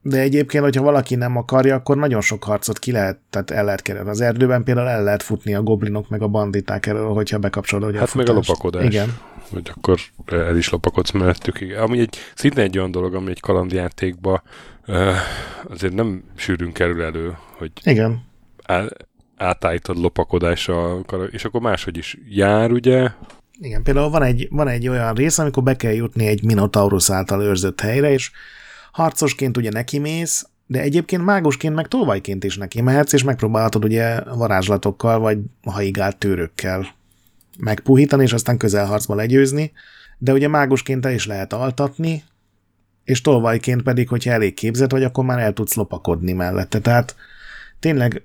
de 0.03 0.19
egyébként, 0.21 0.65
hogyha 0.65 0.83
valaki 0.83 1.15
nem 1.15 1.37
akarja, 1.37 1.75
akkor 1.75 1.97
nagyon 1.97 2.21
sok 2.21 2.45
harcot 2.45 2.79
ki 2.79 2.93
lehet, 2.93 3.19
tehát 3.31 3.51
el 3.51 3.65
lehet 3.65 3.83
kerülni. 3.83 4.09
Az 4.09 4.21
erdőben 4.21 4.65
például 4.65 4.89
el 4.89 5.03
lehet 5.03 5.23
futni 5.23 5.55
a 5.55 5.63
goblinok 5.63 6.09
meg 6.09 6.23
a 6.23 6.29
banditák 6.29 6.87
elől, 6.87 7.13
hogyha 7.13 7.39
bekapcsolod 7.39 7.89
ugye 7.89 7.99
Hát 7.99 8.15
meg 8.15 8.29
a 8.29 8.33
lopakodás. 8.33 8.85
Igen, 8.85 9.17
Hogy 9.51 9.71
akkor 9.77 10.01
el 10.27 10.57
is 10.57 10.71
lopakodsz 10.71 11.11
mellettük. 11.11 11.61
Igen. 11.61 11.83
Ami 11.83 11.99
egy, 11.99 12.17
szintén 12.35 12.65
egy 12.65 12.79
olyan 12.79 12.91
dolog, 12.91 13.15
ami 13.15 13.31
egy 13.31 13.41
kalandjátékba 13.41 14.43
uh, 14.45 14.51
azért 15.69 15.93
nem 15.93 16.23
sűrűn 16.37 16.73
kerül 16.73 17.03
elő, 17.03 17.37
hogy 17.57 17.71
igen, 17.83 18.25
á, 18.65 18.85
átállítod 19.37 19.99
lopakodásra, 19.99 20.99
és 21.31 21.45
akkor 21.45 21.61
máshogy 21.61 21.97
is 21.97 22.19
jár, 22.29 22.73
ugye? 22.73 23.11
igen. 23.65 23.83
Például 23.83 24.11
van 24.11 24.23
egy, 24.23 24.49
van 24.51 24.69
egy 24.69 24.89
olyan 24.89 25.15
rész, 25.15 25.39
amikor 25.39 25.63
be 25.63 25.77
kell 25.77 25.93
jutni 25.93 26.27
egy 26.27 26.45
Minotaurus 26.45 27.11
által 27.11 27.43
őrzött 27.43 27.81
helyre, 27.81 28.13
és 28.13 28.31
harcosként 28.93 29.57
ugye 29.57 29.71
nekimész, 29.71 30.47
de 30.67 30.81
egyébként 30.81 31.25
mágusként 31.25 31.75
meg 31.75 31.89
tolvajként 31.89 32.45
is 32.45 32.57
neki 32.57 32.81
mehetsz, 32.81 33.13
és 33.13 33.23
megpróbálhatod 33.23 33.85
ugye 33.85 34.21
varázslatokkal, 34.21 35.19
vagy 35.19 35.39
haigált 35.63 36.17
tőrökkel 36.17 36.87
megpuhítani, 37.59 38.23
és 38.23 38.33
aztán 38.33 38.57
közelharcba 38.57 39.15
legyőzni, 39.15 39.73
de 40.19 40.33
ugye 40.33 40.49
mágusként 40.49 41.07
el 41.07 41.13
is 41.13 41.27
lehet 41.27 41.53
altatni, 41.53 42.23
és 43.05 43.21
tolvajként 43.21 43.83
pedig, 43.83 44.09
hogyha 44.09 44.31
elég 44.31 44.55
képzett 44.55 44.91
vagy, 44.91 45.05
akkor 45.05 45.25
már 45.25 45.39
el 45.39 45.53
tudsz 45.53 45.75
lopakodni 45.75 46.33
mellette. 46.33 46.81
Tehát 46.81 47.17
tényleg 47.81 48.25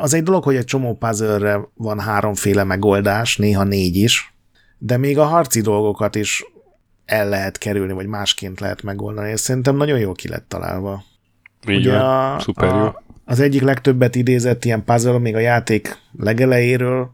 az 0.00 0.14
egy 0.14 0.22
dolog, 0.22 0.44
hogy 0.44 0.56
egy 0.56 0.64
csomó 0.64 0.96
puzzle 0.96 1.68
van 1.74 2.00
háromféle 2.00 2.64
megoldás, 2.64 3.36
néha 3.36 3.64
négy 3.64 3.96
is, 3.96 4.34
de 4.78 4.96
még 4.96 5.18
a 5.18 5.24
harci 5.24 5.60
dolgokat 5.60 6.14
is 6.14 6.44
el 7.04 7.28
lehet 7.28 7.58
kerülni, 7.58 7.92
vagy 7.92 8.06
másként 8.06 8.60
lehet 8.60 8.82
megoldani. 8.82 9.30
Ez 9.30 9.40
szerintem 9.40 9.76
nagyon 9.76 9.98
jól 9.98 10.14
ki 10.14 10.28
lett 10.28 10.48
találva. 10.48 11.04
Így 11.68 11.86
Ugye 11.86 11.98
van. 11.98 12.34
a, 12.34 12.40
Szuper 12.40 12.68
jó. 12.68 12.76
a, 12.76 13.02
az 13.24 13.40
egyik 13.40 13.62
legtöbbet 13.62 14.14
idézett 14.14 14.64
ilyen 14.64 14.84
puzzle, 14.84 15.18
még 15.18 15.34
a 15.34 15.38
játék 15.38 15.98
legelejéről, 16.18 17.10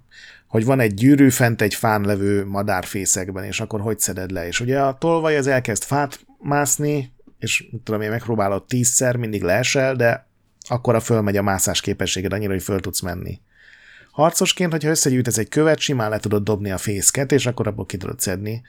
hogy 0.46 0.64
van 0.64 0.80
egy 0.80 0.94
gyűrű 0.94 1.30
fent 1.30 1.62
egy 1.62 1.74
fán 1.74 2.02
levő 2.02 2.46
madárfészekben, 2.46 3.44
és 3.44 3.60
akkor 3.60 3.80
hogy 3.80 3.98
szeded 3.98 4.30
le? 4.30 4.46
És 4.46 4.60
ugye 4.60 4.80
a 4.80 4.98
tolvaj 4.98 5.36
az 5.36 5.46
elkezd 5.46 5.82
fát 5.82 6.26
mászni, 6.38 7.12
és 7.38 7.68
tudom 7.84 8.00
én, 8.00 8.10
megpróbálod 8.10 8.64
tízszer, 8.64 9.16
mindig 9.16 9.42
leesel, 9.42 9.96
de 9.96 10.26
akkor 10.68 10.94
a 10.94 11.00
fölmegy 11.00 11.36
a 11.36 11.42
mászás 11.42 11.80
képességed 11.80 12.32
annyira, 12.32 12.52
hogy 12.52 12.62
föl 12.62 12.80
tudsz 12.80 13.00
menni. 13.00 13.40
Harcosként, 14.10 14.72
hogyha 14.72 14.90
összegyűjtesz 14.90 15.38
egy 15.38 15.48
követ, 15.48 15.78
simán 15.78 16.10
le 16.10 16.18
tudod 16.18 16.42
dobni 16.42 16.70
a 16.70 16.78
fészket, 16.78 17.32
és 17.32 17.46
akkor 17.46 17.66
abból 17.66 17.86
ki 17.86 17.96
tudod 17.96 18.20
szedni. 18.20 18.62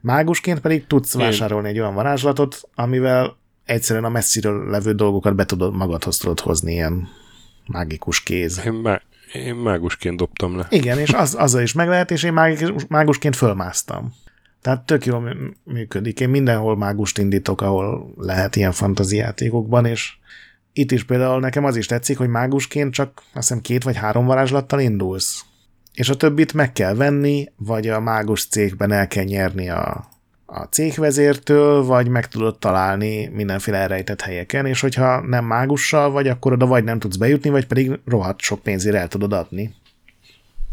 Mágusként 0.00 0.60
pedig 0.60 0.86
tudsz 0.86 1.14
vásárolni 1.14 1.68
egy 1.68 1.78
olyan 1.78 1.94
varázslatot, 1.94 2.60
amivel 2.74 3.36
egyszerűen 3.64 4.04
a 4.04 4.08
messziről 4.08 4.70
levő 4.70 4.92
dolgokat 4.92 5.34
be 5.34 5.44
tudod 5.44 5.74
magadhoz 5.74 6.18
tudod 6.18 6.40
hozni, 6.40 6.72
ilyen 6.72 7.08
mágikus 7.66 8.22
kéz. 8.22 8.60
Én, 8.64 8.72
má, 8.72 9.02
én 9.32 9.54
mágusként 9.54 10.16
dobtam 10.16 10.56
le. 10.56 10.66
Igen, 10.70 10.98
és 10.98 11.12
az, 11.12 11.34
azzal 11.34 11.62
is 11.62 11.72
meg 11.72 11.88
lehet, 11.88 12.10
és 12.10 12.22
én 12.22 12.32
mágus, 12.32 12.86
mágusként 12.88 13.36
fölmásztam. 13.36 14.14
Tehát 14.62 14.86
tök 14.86 15.06
jól 15.06 15.20
mű- 15.20 15.56
működik. 15.64 16.20
Én 16.20 16.28
mindenhol 16.28 16.76
mágust 16.76 17.18
indítok, 17.18 17.60
ahol 17.60 18.14
lehet 18.16 18.56
ilyen 18.56 18.72
fantazijátékokban, 18.72 19.86
és 19.86 20.12
itt 20.72 20.90
is 20.90 21.04
például 21.04 21.40
nekem 21.40 21.64
az 21.64 21.76
is 21.76 21.86
tetszik, 21.86 22.18
hogy 22.18 22.28
mágusként 22.28 22.92
csak 22.92 23.12
azt 23.16 23.48
hiszem 23.48 23.60
két 23.60 23.82
vagy 23.82 23.96
három 23.96 24.26
varázslattal 24.26 24.80
indulsz. 24.80 25.44
És 25.94 26.08
a 26.08 26.16
többit 26.16 26.52
meg 26.52 26.72
kell 26.72 26.94
venni, 26.94 27.46
vagy 27.56 27.88
a 27.88 28.00
mágus 28.00 28.46
cégben 28.46 28.92
el 28.92 29.08
kell 29.08 29.24
nyerni 29.24 29.68
a, 29.68 30.08
a 30.46 30.62
cégvezértől, 30.62 31.84
vagy 31.84 32.08
meg 32.08 32.28
tudod 32.28 32.58
találni 32.58 33.26
mindenféle 33.26 33.76
elrejtett 33.76 34.20
helyeken, 34.20 34.66
és 34.66 34.80
hogyha 34.80 35.20
nem 35.20 35.44
mágussal 35.44 36.10
vagy, 36.10 36.28
akkor 36.28 36.52
oda 36.52 36.66
vagy 36.66 36.84
nem 36.84 36.98
tudsz 36.98 37.16
bejutni, 37.16 37.50
vagy 37.50 37.66
pedig 37.66 38.00
rohadt 38.04 38.40
sok 38.40 38.62
pénzért 38.62 38.96
el 38.96 39.08
tudod 39.08 39.32
adni. 39.32 39.74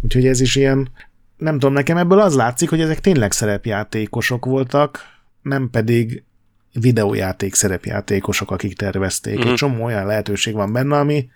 Úgyhogy 0.02 0.28
ez 0.28 0.40
is 0.40 0.56
ilyen, 0.56 0.90
nem 1.40 1.54
tudom, 1.54 1.74
nekem 1.74 1.98
ebből 1.98 2.20
az 2.20 2.36
látszik, 2.36 2.70
hogy 2.70 2.82
ezek 2.82 3.00
tényleg 3.00 3.32
szerepjátékosok 3.32 4.46
voltak, 4.46 5.00
nem 5.42 5.70
pedig 5.70 6.24
videójáték 6.74 7.54
szerepjátékosok, 7.54 8.52
akik 8.52 8.78
tervezték. 8.78 9.38
Mhm. 9.38 9.48
Egy 9.48 9.54
csomó 9.54 9.84
olyan 9.84 10.06
lehetőség 10.06 10.54
van 10.54 10.74
benne, 10.74 10.98
ami 10.98 11.30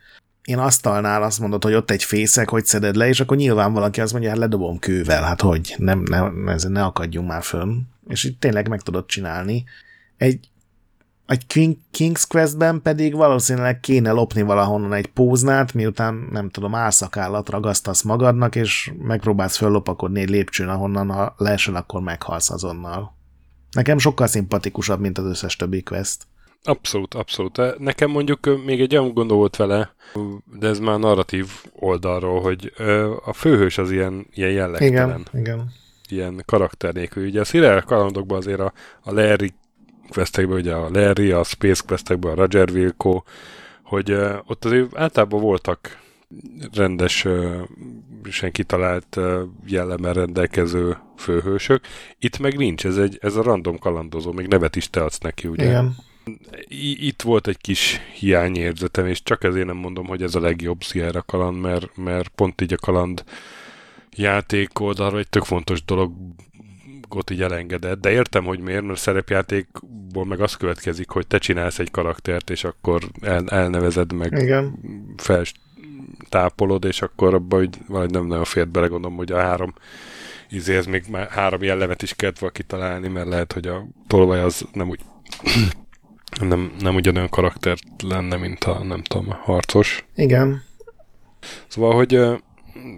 én 0.43 0.57
asztalnál 0.57 1.23
azt 1.23 1.39
mondod, 1.39 1.63
hogy 1.63 1.73
ott 1.73 1.91
egy 1.91 2.03
fészek, 2.03 2.49
hogy 2.49 2.65
szeded 2.65 2.95
le, 2.95 3.07
és 3.07 3.19
akkor 3.19 3.37
nyilván 3.37 3.73
valaki 3.73 4.01
azt 4.01 4.11
mondja, 4.11 4.29
hát 4.29 4.39
ledobom 4.39 4.79
kővel, 4.79 5.23
hát 5.23 5.41
hogy, 5.41 5.75
nem, 5.77 6.03
ne, 6.09 6.51
ezen 6.51 6.71
ne 6.71 6.83
akadjunk 6.83 7.27
már 7.27 7.43
fönn. 7.43 7.79
És 8.07 8.23
itt 8.23 8.39
tényleg 8.39 8.67
meg 8.67 8.81
tudod 8.81 9.05
csinálni. 9.05 9.63
Egy, 10.17 10.49
egy 11.25 11.47
King, 11.47 11.77
King's 11.97 12.23
Questben 12.29 12.81
pedig 12.81 13.15
valószínűleg 13.15 13.79
kéne 13.79 14.11
lopni 14.11 14.41
valahonnan 14.41 14.93
egy 14.93 15.07
póznát, 15.07 15.73
miután 15.73 16.27
nem 16.31 16.49
tudom, 16.49 16.75
álszakállat 16.75 17.49
ragasztasz 17.49 18.01
magadnak, 18.01 18.55
és 18.55 18.91
megpróbálsz 18.97 19.57
föllopakodni 19.57 20.21
egy 20.21 20.29
lépcsőn, 20.29 20.69
ahonnan 20.69 21.09
ha 21.09 21.33
leesel, 21.37 21.75
akkor 21.75 22.01
meghalsz 22.01 22.49
azonnal. 22.49 23.15
Nekem 23.71 23.97
sokkal 23.97 24.27
szimpatikusabb, 24.27 24.99
mint 24.99 25.17
az 25.17 25.25
összes 25.25 25.55
többi 25.55 25.83
quest. 25.83 26.23
Abszolút, 26.63 27.13
abszolút. 27.13 27.77
Nekem 27.77 28.09
mondjuk 28.09 28.63
még 28.65 28.81
egy 28.81 28.95
olyan 28.95 29.13
gondol 29.13 29.37
volt 29.37 29.55
vele, 29.55 29.93
de 30.59 30.67
ez 30.67 30.79
már 30.79 30.99
narratív 30.99 31.47
oldalról, 31.75 32.41
hogy 32.41 32.73
a 33.25 33.33
főhős 33.33 33.77
az 33.77 33.91
ilyen, 33.91 34.27
ilyen 34.33 34.51
jellegtelen, 34.51 35.25
Igen, 35.31 35.41
igen. 35.41 35.71
ilyen 36.09 36.43
karakter 36.45 36.93
nélkül. 36.93 37.25
Ugye 37.25 37.39
a 37.39 37.45
Szirel 37.45 37.81
kalandokban 37.81 38.37
azért 38.37 38.59
a, 38.59 38.73
a 39.01 39.11
Larry 39.11 39.53
questekben, 40.09 40.57
ugye 40.57 40.73
a 40.73 40.89
Larry, 40.89 41.31
a 41.31 41.43
Space 41.43 41.83
questekben 41.87 42.31
a 42.31 42.35
Roger 42.35 42.69
Wilco, 42.71 43.21
hogy 43.83 44.11
ö, 44.11 44.37
ott 44.45 44.65
azért 44.65 44.97
általában 44.97 45.41
voltak 45.41 46.01
rendes, 46.73 47.25
ö, 47.25 47.61
sen 48.29 48.51
kitalált 48.51 49.15
ö, 49.15 49.43
jellemmel 49.65 50.13
rendelkező 50.13 50.97
főhősök. 51.17 51.83
Itt 52.19 52.39
meg 52.39 52.57
nincs, 52.57 52.85
ez, 52.85 52.97
egy, 52.97 53.17
ez 53.21 53.35
a 53.35 53.43
random 53.43 53.77
kalandozó, 53.77 54.31
még 54.31 54.47
nevet 54.47 54.75
is 54.75 54.89
te 54.89 55.03
adsz 55.03 55.19
neki, 55.19 55.47
ugye? 55.47 55.65
Igen. 55.65 55.95
I- 56.67 57.07
itt 57.07 57.21
volt 57.21 57.47
egy 57.47 57.57
kis 57.57 57.99
hiányérzetem, 58.19 59.07
és 59.07 59.23
csak 59.23 59.43
ezért 59.43 59.65
nem 59.65 59.75
mondom, 59.77 60.05
hogy 60.05 60.21
ez 60.21 60.35
a 60.35 60.39
legjobb 60.39 60.81
Sierra 60.81 61.21
kaland, 61.21 61.61
mert, 61.61 61.97
mert 61.97 62.27
pont 62.27 62.61
így 62.61 62.73
a 62.73 62.77
kaland 62.77 63.23
játék 64.15 64.79
oldalra 64.79 65.17
egy 65.17 65.29
tök 65.29 65.43
fontos 65.43 65.83
dologot 67.13 67.29
így 67.29 67.41
elengedett, 67.41 68.01
de 68.01 68.11
értem, 68.11 68.43
hogy 68.43 68.59
miért, 68.59 68.83
mert 68.83 68.99
szerepjátékból 68.99 70.25
meg 70.25 70.39
az 70.39 70.55
következik, 70.55 71.09
hogy 71.09 71.27
te 71.27 71.37
csinálsz 71.37 71.79
egy 71.79 71.91
karaktert, 71.91 72.49
és 72.49 72.63
akkor 72.63 73.03
el, 73.21 73.47
elnevezed 73.47 74.13
meg, 74.13 74.31
Igen. 74.31 74.79
feltápolod, 75.17 76.85
és 76.85 77.01
akkor 77.01 77.33
abban 77.33 77.59
hogy 77.59 77.77
valahogy 77.87 78.11
nem 78.11 78.25
nagyon 78.25 78.43
fért 78.43 78.71
bele, 78.71 78.87
gondolom, 78.87 79.17
hogy 79.17 79.31
a 79.31 79.39
három 79.39 79.73
izé, 80.49 80.75
ez 80.75 80.85
még 80.85 81.03
már 81.09 81.27
három 81.27 81.63
jellemet 81.63 82.01
is 82.01 82.13
kellett 82.13 82.39
volna 82.39 82.55
kitalálni, 82.55 83.07
mert 83.07 83.27
lehet, 83.27 83.53
hogy 83.53 83.67
a 83.67 83.85
tolvaj 84.07 84.41
az 84.41 84.65
nem 84.73 84.89
úgy 84.89 84.99
nem, 86.41 86.71
nem 86.79 86.95
ugyanolyan 86.95 87.29
karakter 87.29 87.77
lenne, 88.03 88.35
mint 88.35 88.63
a, 88.63 88.83
nem 88.83 89.03
tudom, 89.03 89.29
a 89.29 89.39
harcos. 89.41 90.05
Igen. 90.15 90.63
Szóval, 91.67 91.93
hogy 91.93 92.15
uh, 92.15 92.37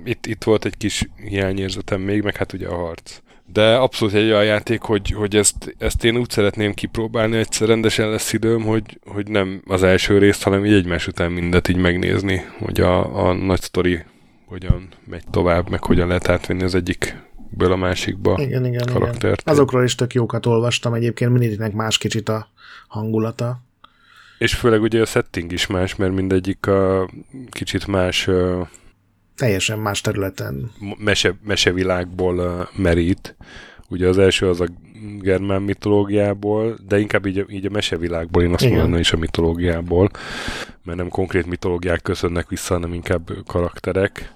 itt, 0.03 0.25
itt 0.25 0.43
volt 0.43 0.65
egy 0.65 0.77
kis 0.77 1.07
hiányérzetem 1.15 2.01
még, 2.01 2.21
meg 2.21 2.35
hát 2.35 2.53
ugye 2.53 2.67
a 2.67 2.75
harc. 2.75 3.19
De 3.53 3.75
abszolút 3.75 4.13
egy 4.13 4.29
olyan 4.29 4.45
játék, 4.45 4.81
hogy, 4.81 5.11
hogy 5.11 5.35
ezt, 5.35 5.75
ezt 5.77 6.03
én 6.03 6.17
úgy 6.17 6.29
szeretném 6.29 6.73
kipróbálni, 6.73 7.37
egyszer 7.37 7.67
rendesen 7.67 8.09
lesz 8.09 8.33
időm, 8.33 8.63
hogy, 8.63 8.99
hogy 9.05 9.27
nem 9.27 9.61
az 9.67 9.83
első 9.83 10.17
részt, 10.17 10.43
hanem 10.43 10.65
így 10.65 10.73
egymás 10.73 11.07
után 11.07 11.31
mindet 11.31 11.67
így 11.67 11.77
megnézni, 11.77 12.45
hogy 12.59 12.79
a, 12.79 13.27
a 13.27 13.33
nagy 13.33 13.61
sztori 13.61 14.03
hogyan 14.45 14.89
megy 15.07 15.23
tovább, 15.31 15.69
meg 15.69 15.83
hogyan 15.83 16.07
lehet 16.07 16.29
átvenni 16.29 16.63
az 16.63 16.75
egyikből 16.75 17.71
a 17.71 17.75
másikba 17.75 18.35
igen, 18.41 18.65
igen, 18.65 18.85
karaktert. 18.85 19.41
Igen. 19.41 19.53
Azokról 19.53 19.83
is 19.83 19.95
tök 19.95 20.13
jókat 20.13 20.45
olvastam, 20.45 20.93
egyébként 20.93 21.31
mindegyiknek 21.31 21.73
más 21.73 21.97
kicsit 21.97 22.29
a 22.29 22.47
hangulata. 22.87 23.61
És 24.37 24.55
főleg 24.55 24.81
ugye 24.81 25.01
a 25.01 25.05
setting 25.05 25.51
is 25.51 25.67
más, 25.67 25.95
mert 25.95 26.13
mindegyik 26.13 26.67
a 26.67 27.09
kicsit 27.49 27.87
más 27.87 28.29
teljesen 29.35 29.79
más 29.79 30.01
területen. 30.01 30.71
Mese, 30.97 31.35
mesevilágból 31.43 32.37
uh, 32.37 32.67
merít. 32.75 33.35
Ugye 33.89 34.07
az 34.07 34.17
első 34.17 34.49
az 34.49 34.61
a 34.61 34.67
germán 35.19 35.61
mitológiából, 35.61 36.77
de 36.87 36.99
inkább 36.99 37.25
így, 37.25 37.45
így 37.49 37.65
a 37.65 37.69
mesevilágból, 37.69 38.43
én 38.43 38.53
azt 38.53 38.69
mondanám 38.69 38.99
is 38.99 39.13
a 39.13 39.17
mitológiából, 39.17 40.09
mert 40.83 40.97
nem 40.97 41.09
konkrét 41.09 41.45
mitológiák 41.45 42.01
köszönnek 42.01 42.49
vissza, 42.49 42.73
hanem 42.73 42.93
inkább 42.93 43.31
karakterek. 43.47 44.33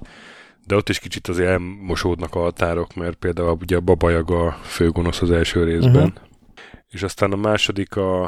De 0.66 0.76
ott 0.76 0.90
is 0.90 1.00
kicsit 1.00 1.28
azért 1.28 1.50
elmosódnak 1.50 2.36
a 2.36 2.40
határok, 2.40 2.96
mert 2.96 3.16
például 3.16 3.58
ugye 3.62 3.76
a 3.76 3.82
Babajaga 3.82 4.60
főgonosz 4.64 5.22
az 5.22 5.32
első 5.32 5.64
részben. 5.64 5.96
Uh-huh. 5.96 6.14
És 6.90 7.04
aztán 7.04 7.32
a 7.32 7.36
második 7.36 7.96
a... 7.96 8.24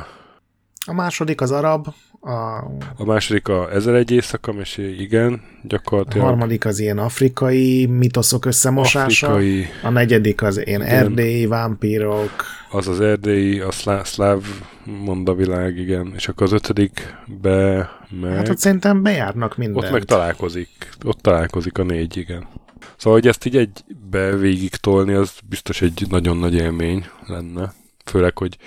A 0.85 0.93
második 0.93 1.41
az 1.41 1.51
arab, 1.51 1.87
a, 2.21 2.57
a 2.97 3.05
második 3.05 3.47
a 3.47 3.73
Ezer 3.73 3.93
egy 3.93 4.11
éjszaka 4.11 4.53
mesé, 4.53 4.95
igen, 4.95 5.41
gyakorlatilag. 5.63 6.25
A 6.25 6.29
harmadik 6.29 6.65
az 6.65 6.79
ilyen 6.79 6.97
afrikai 6.97 7.85
mitoszok 7.85 8.45
összemosása. 8.45 9.27
Afrikai. 9.27 9.65
A 9.83 9.89
negyedik 9.89 10.41
az 10.41 10.57
ilyen 10.65 10.81
igen. 10.81 10.95
erdélyi 10.95 11.45
vámpírok. 11.45 12.31
Az 12.71 12.87
az 12.87 12.99
erdélyi, 13.01 13.59
a 13.59 13.71
szlá, 13.71 14.03
szláv 14.03 14.43
mondavilág, 14.83 15.77
igen. 15.77 16.13
És 16.15 16.27
akkor 16.27 16.45
az 16.45 16.51
ötödik 16.51 17.15
be 17.41 17.89
meg... 18.21 18.35
Hát 18.35 18.49
ott 18.49 18.57
szerintem 18.57 19.03
bejárnak 19.03 19.57
mindent. 19.57 19.85
Ott 19.85 19.91
meg 19.91 20.03
találkozik. 20.03 20.69
Ott 21.03 21.19
találkozik 21.21 21.77
a 21.77 21.83
négy, 21.83 22.17
igen. 22.17 22.47
Szóval, 22.97 23.19
hogy 23.19 23.27
ezt 23.27 23.45
így 23.45 23.57
egybe 23.57 24.35
végig 24.35 24.69
tolni, 24.69 25.13
az 25.13 25.31
biztos 25.49 25.81
egy 25.81 26.05
nagyon 26.09 26.37
nagy 26.37 26.53
élmény 26.53 27.05
lenne. 27.27 27.73
Főleg, 28.05 28.37
hogy 28.37 28.57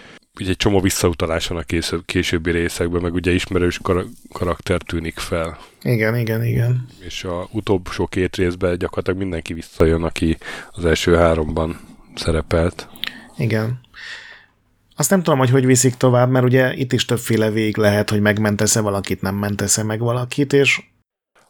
ugye 0.41 0.51
egy 0.51 0.57
csomó 0.57 0.81
visszautalás 0.81 1.47
van 1.47 1.59
a 1.59 1.63
később, 1.63 2.05
későbbi 2.05 2.51
részekben, 2.51 3.03
meg 3.03 3.15
ugye 3.15 3.33
ismerős 3.33 3.79
kar- 3.83 4.09
karakter 4.33 4.83
tűnik 4.83 5.19
fel. 5.19 5.59
Igen, 5.83 6.17
igen, 6.17 6.45
igen. 6.45 6.87
És 6.99 7.25
a 7.25 7.49
utolsó 7.51 8.07
két 8.07 8.37
részben 8.37 8.79
gyakorlatilag 8.79 9.19
mindenki 9.19 9.53
visszajön, 9.53 10.03
aki 10.03 10.39
az 10.71 10.85
első 10.85 11.17
háromban 11.17 11.81
szerepelt. 12.15 12.89
Igen. 13.37 13.81
Azt 14.97 15.11
nem 15.11 15.23
tudom, 15.23 15.39
hogy 15.39 15.51
hogy 15.51 15.67
viszik 15.67 15.95
tovább, 15.95 16.31
mert 16.31 16.45
ugye 16.45 16.75
itt 16.75 16.93
is 16.93 17.05
többféle 17.05 17.51
vég 17.51 17.77
lehet, 17.77 18.11
hogy 18.11 18.21
megmentesz-e 18.21 18.81
valakit, 18.81 19.21
nem 19.21 19.35
mentesz-e 19.35 19.83
meg 19.83 20.01
valakit, 20.01 20.53
és... 20.53 20.83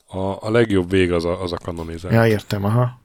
A, 0.07 0.19
a 0.19 0.51
legjobb 0.51 0.91
vég 0.91 1.13
az 1.13 1.25
a, 1.25 1.43
az 1.43 1.53
a 1.53 1.57
kanonizál. 1.57 2.13
Ja, 2.13 2.27
értem, 2.27 2.65
aha. 2.65 3.01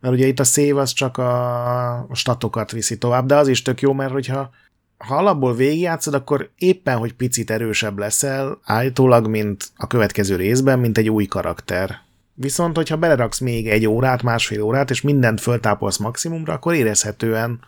Mert 0.00 0.14
ugye 0.14 0.26
itt 0.26 0.40
a 0.40 0.44
szév 0.44 0.76
az 0.76 0.92
csak 0.92 1.18
a 1.18 2.06
statokat 2.12 2.70
viszi 2.70 2.98
tovább, 2.98 3.26
de 3.26 3.36
az 3.36 3.48
is 3.48 3.62
tök 3.62 3.80
jó, 3.80 3.92
mert 3.92 4.12
hogyha 4.12 4.50
ha 4.98 5.16
alapból 5.16 5.54
végigjátszod, 5.54 6.14
akkor 6.14 6.50
éppen, 6.58 6.96
hogy 6.96 7.12
picit 7.12 7.50
erősebb 7.50 7.98
leszel, 7.98 8.58
állítólag, 8.64 9.28
mint 9.28 9.70
a 9.76 9.86
következő 9.86 10.36
részben, 10.36 10.78
mint 10.78 10.98
egy 10.98 11.10
új 11.10 11.26
karakter. 11.26 11.98
Viszont, 12.34 12.76
hogyha 12.76 12.96
beleraksz 12.96 13.38
még 13.38 13.68
egy 13.68 13.86
órát, 13.86 14.22
másfél 14.22 14.62
órát, 14.62 14.90
és 14.90 15.00
mindent 15.00 15.40
föltápolsz 15.40 15.96
maximumra, 15.96 16.52
akkor 16.52 16.74
érezhetően 16.74 17.60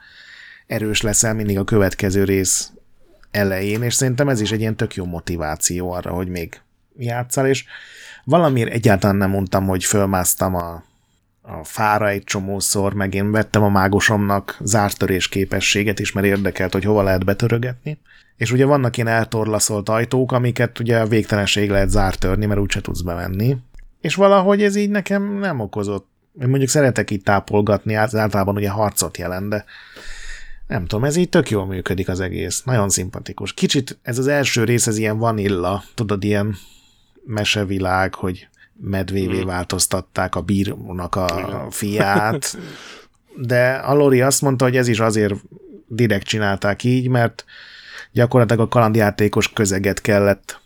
erős 0.66 1.00
leszel 1.00 1.34
mindig 1.34 1.58
a 1.58 1.64
következő 1.64 2.24
rész 2.24 2.72
elején, 3.30 3.82
és 3.82 3.94
szerintem 3.94 4.28
ez 4.28 4.40
is 4.40 4.52
egy 4.52 4.60
ilyen 4.60 4.76
tök 4.76 4.94
jó 4.94 5.04
motiváció 5.04 5.92
arra, 5.92 6.10
hogy 6.10 6.28
még 6.28 6.60
játszál, 6.98 7.46
és 7.46 7.64
valamiért 8.24 8.72
egyáltalán 8.72 9.16
nem 9.16 9.30
mondtam, 9.30 9.66
hogy 9.66 9.84
fölmásztam 9.84 10.54
a 10.54 10.84
a 11.46 11.64
fára 11.64 12.08
egy 12.08 12.24
csomószor, 12.24 12.94
meg 12.94 13.14
én 13.14 13.30
vettem 13.30 13.62
a 13.62 13.68
mágosomnak 13.68 14.56
zártörés 14.60 15.28
képességet 15.28 15.98
is, 15.98 16.12
mert 16.12 16.26
érdekelt, 16.26 16.72
hogy 16.72 16.84
hova 16.84 17.02
lehet 17.02 17.24
betörögetni. 17.24 17.98
És 18.36 18.52
ugye 18.52 18.64
vannak 18.64 18.96
ilyen 18.96 19.08
eltorlaszolt 19.08 19.88
ajtók, 19.88 20.32
amiket 20.32 20.78
ugye 20.78 20.98
a 20.98 21.06
végtelenség 21.06 21.70
lehet 21.70 21.90
zártörni, 21.90 22.46
mert 22.46 22.60
úgyse 22.60 22.80
tudsz 22.80 23.00
bemenni. 23.00 23.56
És 24.00 24.14
valahogy 24.14 24.62
ez 24.62 24.76
így 24.76 24.90
nekem 24.90 25.38
nem 25.38 25.60
okozott. 25.60 26.08
Én 26.40 26.48
mondjuk 26.48 26.70
szeretek 26.70 27.10
itt 27.10 27.24
tápolgatni, 27.24 27.94
általában 27.94 28.56
ugye 28.56 28.70
harcot 28.70 29.16
jelent, 29.16 29.48
de 29.48 29.64
nem 30.66 30.86
tudom, 30.86 31.04
ez 31.04 31.16
így 31.16 31.28
tök 31.28 31.50
jól 31.50 31.66
működik 31.66 32.08
az 32.08 32.20
egész. 32.20 32.62
Nagyon 32.62 32.88
szimpatikus. 32.88 33.52
Kicsit 33.52 33.98
ez 34.02 34.18
az 34.18 34.26
első 34.26 34.64
rész, 34.64 34.86
ez 34.86 34.98
ilyen 34.98 35.18
vanilla, 35.18 35.82
tudod, 35.94 36.24
ilyen 36.24 36.56
mesevilág, 37.26 38.14
hogy 38.14 38.48
medvévé 38.80 39.36
hmm. 39.36 39.46
változtatták 39.46 40.34
a 40.34 40.40
bírónak 40.40 41.14
a 41.14 41.66
fiát, 41.70 42.58
de 43.36 43.70
a 43.72 43.94
Lori 43.94 44.20
azt 44.20 44.42
mondta, 44.42 44.64
hogy 44.64 44.76
ez 44.76 44.88
is 44.88 45.00
azért 45.00 45.34
direkt 45.86 46.26
csinálták 46.26 46.84
így, 46.84 47.08
mert 47.08 47.44
gyakorlatilag 48.12 48.64
a 48.64 48.68
kalandjátékos 48.68 49.52
közeget 49.52 50.00
kellett 50.00 50.60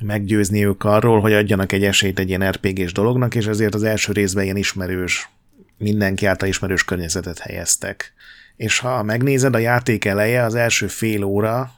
meggyőzni 0.00 0.66
ők 0.66 0.84
arról, 0.84 1.20
hogy 1.20 1.32
adjanak 1.32 1.72
egy 1.72 1.84
esélyt 1.84 2.18
egy 2.18 2.28
ilyen 2.28 2.50
RPG-s 2.50 2.92
dolognak, 2.92 3.34
és 3.34 3.46
ezért 3.46 3.74
az 3.74 3.82
első 3.82 4.12
részben 4.12 4.44
ilyen 4.44 4.56
ismerős, 4.56 5.28
mindenki 5.78 6.26
által 6.26 6.48
ismerős 6.48 6.84
környezetet 6.84 7.38
helyeztek. 7.38 8.12
És 8.56 8.78
ha 8.78 9.02
megnézed 9.02 9.54
a 9.54 9.58
játék 9.58 10.04
eleje, 10.04 10.42
az 10.42 10.54
első 10.54 10.86
fél 10.86 11.22
óra, 11.22 11.72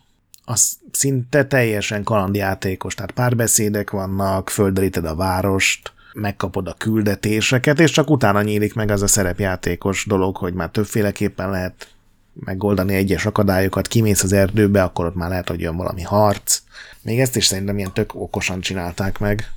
az 0.49 0.77
szinte 0.91 1.45
teljesen 1.45 2.03
kalandjátékos, 2.03 2.95
tehát 2.95 3.11
párbeszédek 3.11 3.91
vannak, 3.91 4.51
földeríted 4.51 5.05
a 5.05 5.15
várost, 5.15 5.93
megkapod 6.13 6.69
a 6.69 6.75
küldetéseket, 6.79 7.81
és 7.81 7.91
csak 7.91 8.11
utána 8.11 8.43
nyílik 8.43 8.75
meg 8.75 8.91
az 8.91 9.03
a 9.03 9.07
szerepjátékos 9.07 10.05
dolog, 10.07 10.37
hogy 10.37 10.55
már 10.55 10.69
többféleképpen 10.69 11.51
lehet 11.51 11.89
megoldani 12.33 12.95
egyes 12.95 13.27
akadályokat, 13.27 13.87
kimész 13.87 14.23
az 14.23 14.33
erdőbe, 14.33 14.83
akkor 14.83 15.05
ott 15.07 15.15
már 15.15 15.29
lehet, 15.29 15.49
hogy 15.49 15.61
jön 15.61 15.77
valami 15.77 16.03
harc. 16.03 16.63
Még 17.03 17.21
ezt 17.21 17.37
is 17.37 17.47
szerintem 17.47 17.79
ilyen 17.79 17.93
tök 17.93 18.15
okosan 18.15 18.61
csinálták 18.61 19.19
meg. 19.19 19.53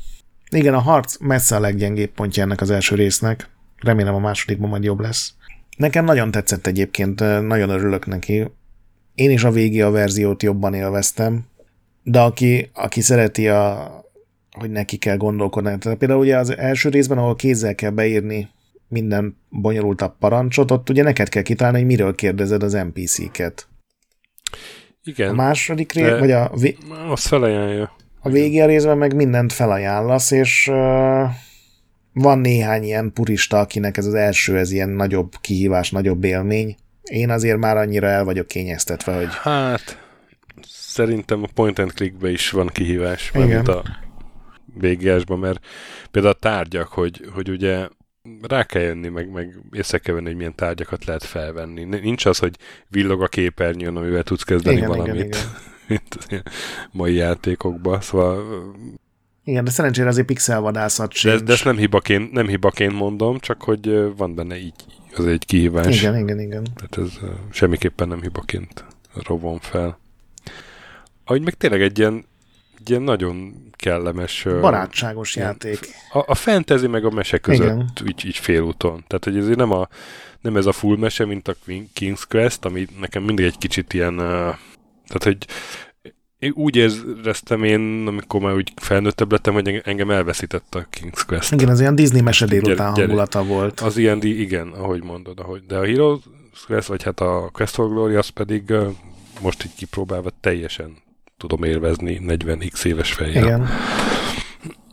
Igen, 0.49 0.73
a 0.73 0.79
harc 0.79 1.17
messze 1.19 1.55
a 1.55 1.59
leggyengébb 1.59 2.09
pontja 2.09 2.43
ennek 2.43 2.61
az 2.61 2.69
első 2.69 2.95
résznek. 2.95 3.49
Remélem 3.77 4.15
a 4.15 4.19
másodikban 4.19 4.69
majd 4.69 4.83
jobb 4.83 4.99
lesz. 4.99 5.33
Nekem 5.77 6.05
nagyon 6.05 6.31
tetszett 6.31 6.67
egyébként, 6.67 7.19
nagyon 7.47 7.69
örülök 7.69 8.05
neki. 8.05 8.51
Én 9.19 9.31
is 9.31 9.43
a 9.43 9.51
végi 9.51 9.81
a 9.81 9.89
verziót 9.89 10.43
jobban 10.43 10.73
élveztem, 10.73 11.45
de 12.03 12.19
aki, 12.19 12.69
aki 12.73 13.01
szereti 13.01 13.47
a, 13.47 13.91
hogy 14.51 14.69
neki 14.69 14.97
kell 14.97 15.17
gondolkodni. 15.17 15.77
Tehát 15.77 15.97
például 15.97 16.19
ugye 16.19 16.37
az 16.37 16.57
első 16.57 16.89
részben, 16.89 17.17
ahol 17.17 17.35
kézzel 17.35 17.75
kell 17.75 17.89
beírni 17.89 18.49
minden 18.87 19.37
bonyolultabb 19.49 20.17
parancsot, 20.19 20.71
ott 20.71 20.89
ugye 20.89 21.03
neked 21.03 21.29
kell 21.29 21.41
kitalálni, 21.41 21.77
hogy 21.77 21.87
miről 21.87 22.15
kérdezed 22.15 22.63
az 22.63 22.73
NPC-ket. 22.73 23.67
Igen. 25.03 25.29
A 25.29 25.33
második 25.33 25.91
rész, 25.91 26.19
vagy 26.19 26.31
a... 26.31 26.51
Vé- 26.59 26.77
azt 27.09 27.27
felajánlja. 27.27 27.91
A 28.21 28.29
végi 28.29 28.61
a 28.61 28.65
részben 28.65 28.97
meg 28.97 29.15
mindent 29.15 29.53
felajánlasz, 29.53 30.31
és 30.31 30.67
uh, 30.67 31.29
van 32.13 32.39
néhány 32.39 32.83
ilyen 32.83 33.13
purista, 33.13 33.59
akinek 33.59 33.97
ez 33.97 34.05
az 34.05 34.13
első, 34.13 34.57
ez 34.57 34.71
ilyen 34.71 34.89
nagyobb 34.89 35.31
kihívás, 35.41 35.91
nagyobb 35.91 36.23
élmény. 36.23 36.75
Én 37.03 37.29
azért 37.29 37.57
már 37.57 37.77
annyira 37.77 38.07
el 38.07 38.23
vagyok 38.23 38.47
kényeztetve, 38.47 39.15
hogy... 39.15 39.29
Hát, 39.31 40.09
szerintem 40.67 41.43
a 41.43 41.47
point 41.53 41.79
and 41.79 41.93
clickbe 41.93 42.29
is 42.29 42.49
van 42.49 42.67
kihívás, 42.67 43.31
mert 43.31 43.67
a 43.67 43.83
végiásban, 44.73 45.39
mert 45.39 45.65
például 46.11 46.33
a 46.33 46.39
tárgyak, 46.39 46.87
hogy, 46.87 47.29
hogy 47.33 47.49
ugye 47.49 47.87
rá 48.41 48.63
kell 48.63 48.81
jönni, 48.81 49.07
meg, 49.07 49.31
meg 49.31 49.59
észre 49.71 49.97
kell 49.97 50.13
venni, 50.13 50.27
hogy 50.27 50.35
milyen 50.35 50.55
tárgyakat 50.55 51.05
lehet 51.05 51.23
felvenni. 51.23 51.83
Nincs 51.83 52.25
az, 52.25 52.37
hogy 52.37 52.55
villog 52.87 53.21
a 53.21 53.27
képernyőn, 53.27 53.95
amivel 53.95 54.23
tudsz 54.23 54.43
kezdeni 54.43 54.75
igen, 54.75 54.87
valamit, 54.87 55.13
igen, 55.13 55.25
igen. 55.29 55.49
mint 55.87 56.15
az 56.17 56.41
mai 56.91 57.13
játékokban. 57.13 58.01
Szóval 58.01 58.43
igen, 59.43 59.63
de 59.63 59.69
szerencsére 59.69 60.07
azért 60.07 60.27
pixelvadászat 60.27 61.13
sincs. 61.13 61.35
De, 61.35 61.43
de 61.43 61.53
ezt 61.53 61.63
nem 61.63 61.77
hibaként, 61.77 62.31
nem 62.31 62.47
hibaként 62.47 62.93
mondom, 62.93 63.39
csak 63.39 63.63
hogy 63.63 64.15
van 64.17 64.35
benne 64.35 64.57
így, 64.57 64.85
az 65.15 65.25
egy 65.25 65.45
kihívás. 65.45 66.01
Igen, 66.01 66.17
igen, 66.17 66.39
igen. 66.39 66.67
Tehát 66.75 66.97
ez 66.97 67.29
semmiképpen 67.51 68.07
nem 68.07 68.21
hibaként 68.21 68.85
rovom 69.25 69.59
fel. 69.59 69.99
Ahogy 71.25 71.41
meg 71.41 71.53
tényleg 71.53 71.81
egy 71.81 71.99
ilyen 71.99 72.25
egy 72.79 72.89
ilyen 72.89 73.01
nagyon 73.01 73.53
kellemes... 73.75 74.43
Barátságos 74.61 75.35
ilyen, 75.35 75.47
játék. 75.47 75.79
A, 76.11 76.23
a 76.27 76.35
fantasy 76.35 76.87
meg 76.87 77.05
a 77.05 77.09
mese 77.09 77.37
között 77.37 78.03
így, 78.07 78.25
így 78.25 78.37
félúton. 78.37 79.03
Tehát, 79.07 79.23
hogy 79.23 79.37
ez 79.37 79.55
nem, 79.55 79.71
a, 79.71 79.87
nem 80.41 80.57
ez 80.57 80.65
a 80.65 80.71
full 80.71 80.97
mese, 80.97 81.25
mint 81.25 81.47
a 81.47 81.55
King's 81.95 82.23
Quest, 82.29 82.65
ami 82.65 82.87
nekem 82.99 83.23
mindig 83.23 83.45
egy 83.45 83.57
kicsit 83.57 83.93
ilyen... 83.93 84.15
Tehát, 84.15 85.23
hogy 85.23 85.47
én 86.39 86.51
úgy 86.55 86.75
éreztem 86.75 87.63
én, 87.63 88.03
amikor 88.07 88.41
már 88.41 88.53
úgy 88.53 88.71
felnőttebb 88.75 89.31
lettem, 89.31 89.53
hogy 89.53 89.81
engem 89.83 90.09
elveszített 90.11 90.75
a 90.75 90.87
King's 90.97 91.21
Quest. 91.27 91.51
Igen, 91.51 91.69
az 91.69 91.79
ilyen 91.79 91.95
Disney 91.95 92.21
mese 92.21 92.45
délután 92.45 92.93
hangulata 92.93 93.43
volt. 93.43 93.79
Az 93.79 93.97
ilyen, 93.97 94.21
igen, 94.21 94.67
ahogy 94.67 95.03
mondod, 95.03 95.39
ahogy. 95.39 95.61
De 95.67 95.77
a 95.77 95.85
Heroes 95.85 96.19
Quest, 96.67 96.87
vagy 96.87 97.03
hát 97.03 97.19
a 97.19 97.49
Quest 97.53 97.73
for 97.73 97.89
Glory, 97.89 98.15
az 98.15 98.27
pedig 98.27 98.73
most 99.41 99.65
így 99.65 99.75
kipróbálva 99.75 100.29
teljesen 100.41 100.97
tudom 101.37 101.63
élvezni 101.63 102.21
40x 102.27 102.85
éves 102.85 103.13
fejjel. 103.13 103.43
Igen. 103.43 103.67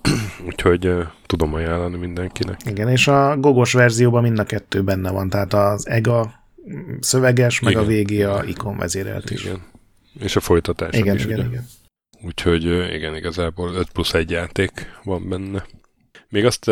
Úgyhogy 0.48 0.86
uh, 0.86 1.02
tudom 1.26 1.54
ajánlani 1.54 1.96
mindenkinek. 1.96 2.60
Igen, 2.64 2.88
és 2.88 3.08
a 3.08 3.36
gogos 3.36 3.72
verzióban 3.72 4.22
mind 4.22 4.38
a 4.38 4.44
kettő 4.44 4.82
benne 4.82 5.10
van, 5.10 5.28
tehát 5.28 5.54
az 5.54 5.88
EGA 5.88 6.32
szöveges, 7.00 7.60
meg 7.60 7.72
igen. 7.72 7.84
a 7.84 7.86
végé 7.86 8.22
a 8.22 8.44
ikon 8.46 8.76
vezérelt 8.76 9.30
is. 9.30 9.44
Igen. 9.44 9.60
És 10.20 10.36
a 10.36 10.40
folytatás 10.40 10.94
igen, 10.94 11.14
is, 11.16 11.24
igen, 11.24 11.38
ugye? 11.38 11.48
igen. 11.48 11.66
Úgyhogy 12.22 12.64
igen, 12.94 13.16
igazából 13.16 13.74
5 13.74 13.90
plusz 13.90 14.14
1 14.14 14.30
játék 14.30 14.72
van 15.04 15.28
benne. 15.28 15.66
Még 16.28 16.44
azt 16.44 16.66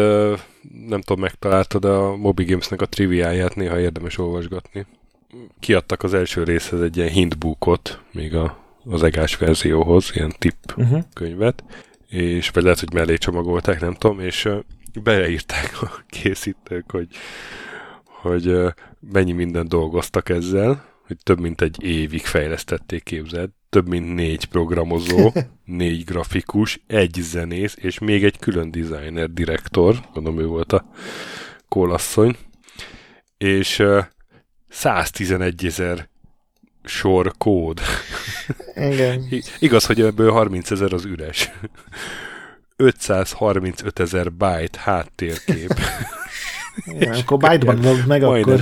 nem 0.89 1.01
tudom, 1.01 1.21
megtaláltad 1.21 1.85
a 1.85 2.17
Moby 2.17 2.45
Gamesnek 2.45 2.81
a 2.81 2.87
triviáját, 2.87 3.55
néha 3.55 3.81
érdemes 3.81 4.19
olvasgatni. 4.19 4.87
Kiadtak 5.61 6.03
az 6.03 6.15
első 6.15 6.43
részhez 6.43 6.81
egy 6.81 6.97
ilyen 6.97 7.09
hintbookot, 7.09 8.01
még 8.13 8.35
a, 8.35 8.59
az 8.85 9.03
egás 9.03 9.37
verzióhoz, 9.37 10.11
ilyen 10.15 10.35
tipp 10.39 10.71
uh-huh. 10.77 11.03
könyvet, 11.13 11.65
és 12.09 12.49
vagy 12.49 12.63
lehet, 12.63 12.81
hogy 12.81 12.93
mellé 12.93 13.17
csomagolták, 13.17 13.81
nem 13.81 13.95
tudom, 13.95 14.21
és 14.21 14.49
beleírták 15.03 15.83
a 15.83 15.91
készítők, 16.21 16.91
hogy, 16.91 17.09
hogy 18.05 18.57
mennyi 19.13 19.33
mindent 19.33 19.69
dolgoztak 19.69 20.29
ezzel, 20.29 20.94
hogy 21.07 21.17
több 21.23 21.41
mint 21.41 21.61
egy 21.61 21.83
évig 21.83 22.25
fejlesztették, 22.25 23.03
képzeld, 23.03 23.51
több 23.69 23.89
mint 23.89 24.15
négy 24.15 24.45
programozó, 24.45 25.33
négy 25.65 26.05
grafikus, 26.05 26.81
egy 26.87 27.15
zenész, 27.21 27.77
és 27.81 27.99
még 27.99 28.25
egy 28.25 28.39
külön 28.39 28.71
designer, 28.71 29.31
direktor, 29.31 30.01
gondolom 30.13 30.39
ő 30.39 30.47
volt 30.47 30.73
a 30.73 30.91
kólasszony, 31.69 32.37
és 33.39 33.79
uh, 33.79 34.05
111 34.69 35.65
ezer 35.65 36.09
sor 36.85 37.33
kód. 37.39 37.81
Igen. 38.75 39.29
Igaz, 39.59 39.85
hogy 39.85 40.01
ebből 40.01 40.31
30 40.31 40.71
ezer 40.71 40.93
az 40.93 41.05
üres. 41.05 41.51
535 42.77 43.99
ezer 43.99 44.33
byte 44.33 44.79
háttérkép. 44.81 45.75
Igen, 46.85 47.15
akkor 47.15 47.39
byte-ban 47.39 48.05
meg, 48.07 48.23
akkor 48.23 48.61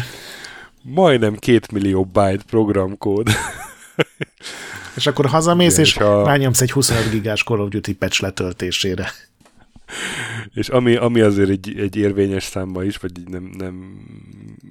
majdnem 0.83 1.37
két 1.37 1.73
millió 1.73 2.05
byte 2.05 2.45
programkód. 2.47 3.29
És 4.97 5.07
akkor 5.07 5.27
hazamész, 5.27 5.73
Igen, 5.73 5.85
és, 5.85 5.95
és 5.95 6.01
a... 6.01 6.25
rányomsz 6.25 6.61
egy 6.61 6.71
25 6.71 7.11
gigás 7.11 7.42
Call 7.42 7.59
of 7.59 7.68
Duty 7.68 7.95
patch 7.95 8.23
letöltésére. 8.23 9.12
És 10.55 10.68
ami, 10.68 10.97
ami 10.97 11.21
azért 11.21 11.49
egy, 11.49 11.75
egy 11.79 11.97
érvényes 11.97 12.45
számba 12.45 12.85
is, 12.85 12.97
vagy 12.97 13.12
nem, 13.27 13.51
nem 13.59 14.05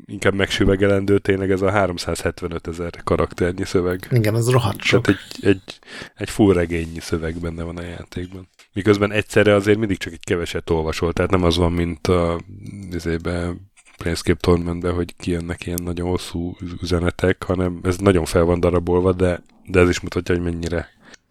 inkább 0.05 0.33
megsüvegelendő, 0.33 1.19
tényleg 1.19 1.51
ez 1.51 1.61
a 1.61 1.71
375 1.71 2.67
ezer 2.67 2.91
karakternyi 3.03 3.65
szöveg. 3.65 4.07
Igen, 4.11 4.35
ez 4.35 4.49
rohadt 4.49 4.81
sok. 4.81 5.05
Tehát 5.05 5.21
egy, 5.29 5.45
egy, 5.45 5.79
egy 6.15 6.29
full 6.29 6.53
regényi 6.53 6.99
szöveg 6.99 7.39
benne 7.39 7.63
van 7.63 7.77
a 7.77 7.81
játékban. 7.81 8.47
Miközben 8.73 9.11
egyszerre 9.11 9.55
azért 9.55 9.77
mindig 9.77 9.97
csak 9.97 10.13
egy 10.13 10.23
keveset 10.23 10.69
olvasol, 10.69 11.13
tehát 11.13 11.31
nem 11.31 11.43
az 11.43 11.57
van, 11.57 11.71
mint 11.71 12.07
a 12.07 12.39
izébe, 12.91 13.53
Planescape 14.01 14.39
Tournamentbe, 14.39 14.89
hogy 14.89 15.15
kijönnek 15.15 15.65
ilyen 15.65 15.83
nagyon 15.83 16.09
hosszú 16.09 16.55
üzenetek, 16.81 17.43
hanem 17.43 17.79
ez 17.83 17.97
nagyon 17.97 18.25
fel 18.25 18.43
van 18.43 18.59
darabolva, 18.59 19.11
de, 19.13 19.41
de 19.65 19.79
ez 19.79 19.89
is 19.89 19.99
mutatja, 19.99 20.35
hogy 20.35 20.43
mennyire. 20.43 20.87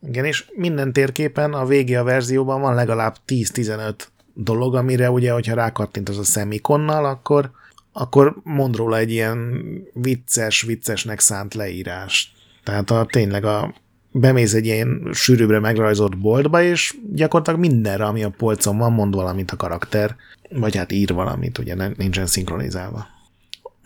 Igen, 0.06 0.24
és 0.24 0.50
minden 0.54 0.92
térképen 0.92 1.52
a 1.52 1.66
a 1.98 2.04
verzióban 2.04 2.60
van 2.60 2.74
legalább 2.74 3.16
10-15 3.26 3.94
dolog, 4.34 4.74
amire 4.74 5.10
ugye, 5.10 5.32
hogyha 5.32 5.54
rákattint 5.54 6.08
az 6.08 6.18
a 6.18 6.24
szemikonnal, 6.24 7.04
akkor, 7.04 7.50
akkor 7.92 8.36
mond 8.42 8.76
róla 8.76 8.96
egy 8.96 9.10
ilyen 9.10 9.62
vicces, 9.92 10.62
viccesnek 10.62 11.20
szánt 11.20 11.54
leírás. 11.54 12.34
Tehát 12.64 12.90
a, 12.90 13.06
tényleg 13.10 13.44
a, 13.44 13.74
bemész 14.12 14.54
egy 14.54 14.66
ilyen 14.66 15.08
sűrűbbre 15.12 15.58
megrajzolt 15.58 16.18
boltba, 16.18 16.62
és 16.62 16.96
gyakorlatilag 17.12 17.60
mindenre, 17.60 18.04
ami 18.04 18.22
a 18.22 18.30
polcon 18.30 18.78
van, 18.78 18.92
mond 18.92 19.14
valamit 19.14 19.50
a 19.50 19.56
karakter, 19.56 20.16
vagy 20.50 20.76
hát 20.76 20.92
ír 20.92 21.12
valamit, 21.12 21.58
ugye 21.58 21.74
nincsen 21.96 22.26
szinkronizálva. 22.26 23.06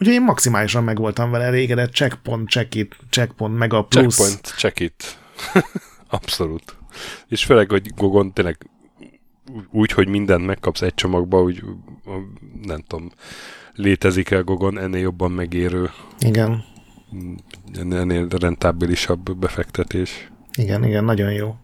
Ugye 0.01 0.13
én 0.13 0.23
maximálisan 0.23 0.85
meg 0.85 0.99
voltam 0.99 1.31
vele 1.31 1.45
elégedett, 1.45 1.93
checkpoint, 1.93 2.49
check 2.49 2.75
it, 2.75 2.97
checkpoint, 3.11 3.59
meg 3.59 3.73
a 3.73 3.85
plusz. 3.85 4.17
Checkpoint, 4.17 4.55
check 4.57 4.81
it. 4.81 5.19
Abszolút. 6.09 6.77
És 7.29 7.45
főleg, 7.45 7.71
hogy 7.71 7.95
Gogon 7.95 8.33
tényleg 8.33 8.59
úgy, 9.71 9.93
hogy 9.93 10.09
mindent 10.09 10.47
megkapsz 10.47 10.83
egy 10.83 10.95
csomagba, 10.95 11.43
úgy 11.43 11.63
nem 12.63 12.81
tudom, 12.87 13.11
létezik-e 13.75 14.41
Gogon 14.41 14.79
ennél 14.79 15.01
jobban 15.01 15.31
megérő. 15.31 15.91
Igen. 16.19 16.65
Ennél 17.75 18.29
rentábilisabb 18.29 19.37
befektetés. 19.37 20.31
Igen, 20.59 20.85
igen, 20.85 21.05
nagyon 21.05 21.33
jó. 21.33 21.57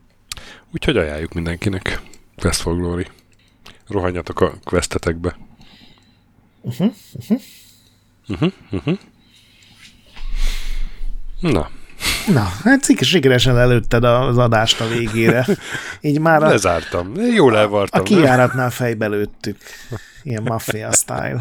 Úgyhogy 0.73 0.97
ajánljuk 0.97 1.33
mindenkinek. 1.33 2.01
Quest 2.37 2.61
for 2.61 2.77
Glory 2.77 3.07
rohanjatok 3.91 4.41
a 4.41 4.53
questetekbe. 4.65 5.37
Uh-huh, 6.61 6.93
uh-huh. 7.13 7.41
Uh-huh, 8.29 8.53
uh-huh. 8.71 8.99
Na. 11.41 11.71
Na, 12.27 12.49
hát 12.65 12.85
sikeresen 13.01 13.59
előtted 13.59 14.05
az 14.05 14.39
adást 14.39 14.81
a 14.81 14.89
végére. 14.89 15.47
Így 16.01 16.21
már 16.21 16.43
a, 16.43 16.49
Lezártam. 16.49 17.15
Jól 17.15 17.57
elvartam. 17.57 18.01
A 18.01 18.05
kijáratnál 18.05 18.71
fejbe 18.71 19.07
lőttük. 19.07 19.57
Ilyen 20.23 20.43
mafia 20.43 20.93
style. 20.93 21.41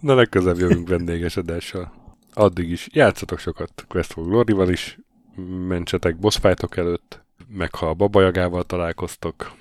Na, 0.00 0.14
legközelebb 0.14 0.58
jövünk 0.58 0.88
vendéges 0.88 1.36
adással. 1.36 1.92
Addig 2.34 2.70
is 2.70 2.88
játszatok 2.92 3.38
sokat 3.38 3.84
Quest 3.88 4.12
for 4.12 4.24
Glory-val 4.24 4.68
is, 4.68 4.98
mentsetek 5.68 6.16
boss 6.18 6.38
előtt, 6.70 7.24
meg 7.48 7.74
ha 7.74 7.88
a 7.88 7.94
babajagával 7.94 8.64
találkoztok, 8.64 9.52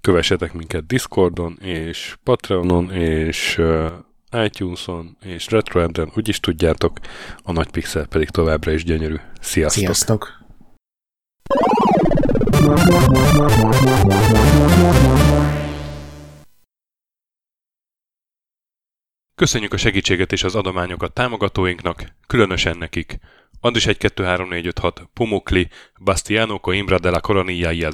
kövessetek 0.00 0.52
minket 0.52 0.86
Discordon, 0.86 1.58
és 1.60 2.16
Patreonon, 2.22 2.90
és 2.90 3.58
uh, 3.58 3.92
iTunes-on, 4.32 5.16
és 5.20 5.50
RetroEnden, 5.50 6.10
úgyis 6.16 6.40
tudjátok, 6.40 6.98
a 7.42 7.52
nagy 7.52 7.70
pixel 7.70 8.06
pedig 8.06 8.28
továbbra 8.28 8.72
is 8.72 8.84
gyönyörű. 8.84 9.16
Sziasztok! 9.40 9.82
Sziasztok! 9.84 10.36
Köszönjük 19.38 19.72
a 19.72 19.76
segítséget 19.76 20.32
és 20.32 20.42
az 20.42 20.54
adományokat 20.54 21.12
támogatóinknak, 21.12 22.04
különösen 22.26 22.78
nekik. 22.78 23.18
Andris 23.60 23.86
1 23.86 23.96
2 23.98 24.24
3 24.24 24.48
4 24.48 24.66
5 24.66 24.78
6, 24.78 25.08
Pumukli, 25.14 25.68
Bastiano 26.00 26.58
Coimbra 26.58 26.98
de 26.98 27.10
la 27.10 27.20
Coronilla 27.20 27.72
y 27.72 27.86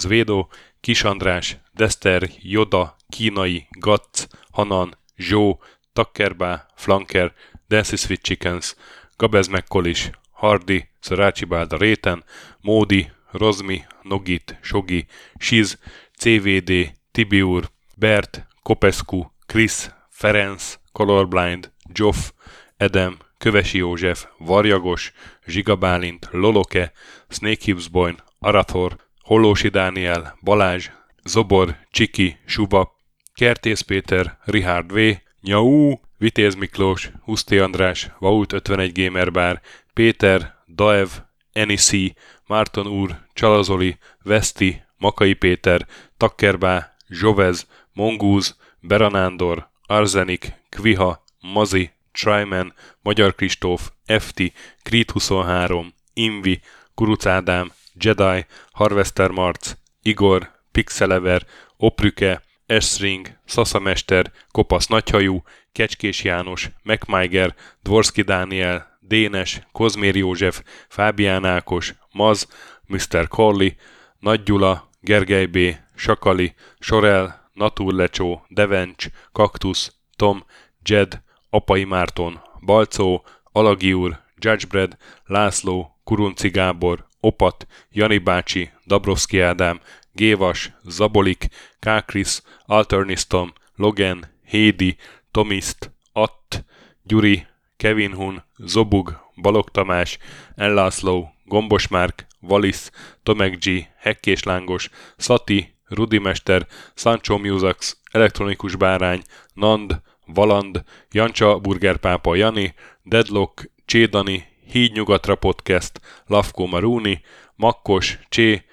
Kis 0.80 1.04
András, 1.04 1.56
Dester, 1.72 2.30
Joda, 2.42 2.96
Kínai, 3.08 3.66
Gatz, 3.70 4.26
Hanan, 4.50 4.96
Zsó, 5.16 5.58
Takkerbá, 5.92 6.66
Flanker, 6.76 7.32
Dancy 7.68 7.96
Sweet 7.96 8.22
Chickens, 8.22 8.76
Gabez 9.16 9.46
Mekkolis, 9.46 10.10
Hardy, 10.30 10.88
Szarácsi 11.00 11.44
Bálda 11.44 11.76
Réten, 11.76 12.24
Módi, 12.60 13.10
Rozmi, 13.30 13.84
Nogit, 14.02 14.58
Sogi, 14.62 15.06
Siz, 15.38 15.78
CVD, 16.16 16.92
Tibiur, 17.12 17.70
Bert, 17.96 18.46
Kopescu, 18.62 19.32
Krisz, 19.46 19.90
Ferenc, 20.10 20.82
Colorblind, 20.94 21.72
Joff, 21.92 22.30
Edem, 22.76 23.16
Kövesi 23.38 23.78
József, 23.78 24.26
Varjagos, 24.38 25.12
Zsigabálint, 25.46 26.28
Loloke, 26.30 26.92
Snake 27.28 27.64
Hips 27.64 27.88
Boyn, 27.88 28.22
Arathor, 28.38 28.96
Hollósi 29.22 29.68
Dániel, 29.68 30.38
Balázs, 30.40 30.90
Zobor, 31.24 31.76
Csiki, 31.90 32.36
Suba, 32.46 32.94
Kertész 33.34 33.80
Péter, 33.80 34.38
Richard 34.44 34.92
V, 34.92 34.98
Nyau, 35.40 35.98
Vitéz 36.18 36.54
Miklós, 36.54 37.10
Huszti 37.24 37.58
András, 37.58 38.10
Vaut 38.18 38.52
51 38.52 38.92
Gamer 38.92 39.30
Bar, 39.32 39.60
Péter, 39.94 40.54
Daev, 40.74 41.08
Enisi, 41.52 42.14
Márton 42.46 42.86
úr, 42.86 43.20
Csalazoli, 43.32 43.98
Veszti, 44.22 44.82
Makai 44.98 45.34
Péter, 45.34 45.86
Takkerbá, 46.16 46.94
Zsovez, 47.08 47.66
Mongúz, 47.92 48.56
Beranándor, 48.80 49.68
Arzenik, 49.86 50.52
Kviha, 50.74 51.24
Mazi, 51.40 51.90
Tryman, 52.12 52.74
Magyar 53.02 53.34
Kristóf, 53.34 53.90
FT, 54.06 54.52
Creed 54.82 55.10
23, 55.10 55.94
Invi, 56.12 56.60
Kuruc 56.94 57.26
Ádám, 57.26 57.72
Jedi, 58.00 58.46
Harvester 58.72 59.30
Marc, 59.30 59.72
Igor, 60.02 60.50
Pixelever, 60.72 61.46
Oprüke, 61.76 62.42
Esring, 62.66 63.28
Szaszamester, 63.44 64.32
Kopasz 64.50 64.86
Nagyhajú, 64.86 65.42
Kecskés 65.72 66.24
János, 66.24 66.70
MacMiger, 66.82 67.54
Dvorski 67.82 68.22
Dániel, 68.22 68.98
Dénes, 69.00 69.60
Kozmér 69.72 70.16
József, 70.16 70.62
Fábián 70.88 71.44
Ákos, 71.44 71.94
Maz, 72.12 72.48
Mr. 72.86 73.28
Corley, 73.28 73.70
Nagy 74.18 74.42
Gyula, 74.42 74.90
Gergely 75.00 75.46
B., 75.46 75.58
Sakali, 75.94 76.54
Sorel, 76.78 77.50
Naturlecsó, 77.52 78.44
Devencs, 78.48 79.06
Kaktusz, 79.32 79.92
Tom, 80.16 80.44
Jed, 80.84 81.22
Apai 81.50 81.84
Márton, 81.84 82.40
Balcó, 82.60 83.24
Alagi 83.52 83.92
úr, 83.92 84.18
Judgebred, 84.38 84.96
László, 85.24 86.00
Kurunci 86.04 86.48
Gábor, 86.48 87.06
Opat, 87.20 87.66
Jani 87.90 88.18
bácsi, 88.18 88.70
Dabrowski 88.86 89.40
Ádám, 89.40 89.80
Gévas, 90.12 90.72
Zabolik, 90.84 91.46
Kákris, 91.78 92.40
Alternisztom, 92.66 93.52
Logan, 93.76 94.26
Hédi, 94.44 94.96
Tomiszt, 95.30 95.90
Att, 96.12 96.64
Gyuri, 97.02 97.46
Kevin 97.76 98.14
Hun, 98.14 98.42
Zobug, 98.56 99.20
Balog 99.36 99.70
Tamás, 99.70 100.18
Ellászló, 100.54 101.34
Gombos 101.44 101.88
Márk, 101.88 102.26
Valisz, 102.40 102.90
Tomek 103.22 103.58
G, 103.58 103.88
Hekkés 103.96 104.42
Lángos, 104.42 104.90
Szati, 105.16 105.74
Rudimester, 105.84 106.66
Sancho 106.94 107.38
Musax, 107.38 108.00
Elektronikus 108.10 108.76
Bárány, 108.76 109.22
Nand, 109.54 110.02
Valand, 110.26 110.82
Jancsa 111.10 111.58
Burgerpápa 111.58 112.34
Jani, 112.34 112.74
Deadlock, 113.02 113.70
Csédani, 113.84 114.48
Híd 114.66 114.92
Nyugatra 114.92 115.34
Podcast, 115.34 116.00
Lavko 116.26 116.66
Maruni, 116.66 117.22
Makkos, 117.56 118.18
Csé, 118.28 118.64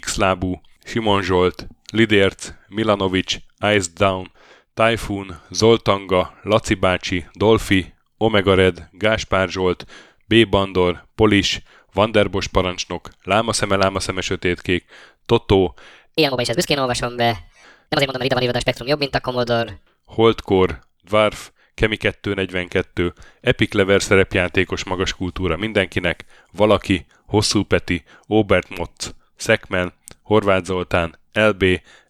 Xlábú, 0.00 0.60
Simon 0.84 1.22
Zsolt, 1.22 1.66
Lidérc, 1.92 2.52
Milanovic, 2.68 3.36
Ice 3.74 3.88
Down, 3.94 4.30
Typhoon, 4.74 5.40
Zoltanga, 5.50 6.38
Laci 6.42 6.74
bácsi, 6.74 7.24
Dolfi, 7.32 7.94
Omega 8.16 8.54
Red, 8.54 8.88
Gáspár 8.92 9.48
Zsolt, 9.48 9.86
B. 10.26 10.48
Bandor, 10.48 11.06
Polis, 11.14 11.62
Vanderbos 11.92 12.46
parancsnok, 12.46 13.08
Lámaszeme, 13.22 13.76
Lámaszeme 13.76 14.20
sötétkék, 14.20 14.84
Totó, 15.26 15.74
Ilyen 16.14 16.38
is 16.38 16.48
ezt 16.48 16.56
büszkén 16.56 16.78
olvasom 16.78 17.16
be. 17.16 17.24
Nem 17.24 17.98
azért 17.98 18.10
mondom, 18.12 18.18
mert 18.18 18.24
ide 18.24 18.34
van 18.34 18.42
írva 18.42 18.56
a 18.56 18.60
Spektrum 18.60 18.88
jobb, 18.88 18.98
mint 18.98 19.14
a 19.14 19.20
Commodore. 19.20 19.80
Holdcore, 20.04 20.80
Dwarf, 21.10 21.50
Kemi 21.74 21.96
242, 21.96 23.12
Epic 23.40 23.72
Lever 23.72 24.02
szerepjátékos 24.02 24.84
magas 24.84 25.14
kultúra 25.14 25.56
mindenkinek, 25.56 26.24
Valaki, 26.52 27.06
Hosszú 27.26 27.62
Peti, 27.62 28.02
Obert 28.26 28.78
Motz, 28.78 29.14
Szekmen, 29.36 29.92
Horváth 30.22 30.64
Zoltán, 30.64 31.18
LB, 31.32 31.64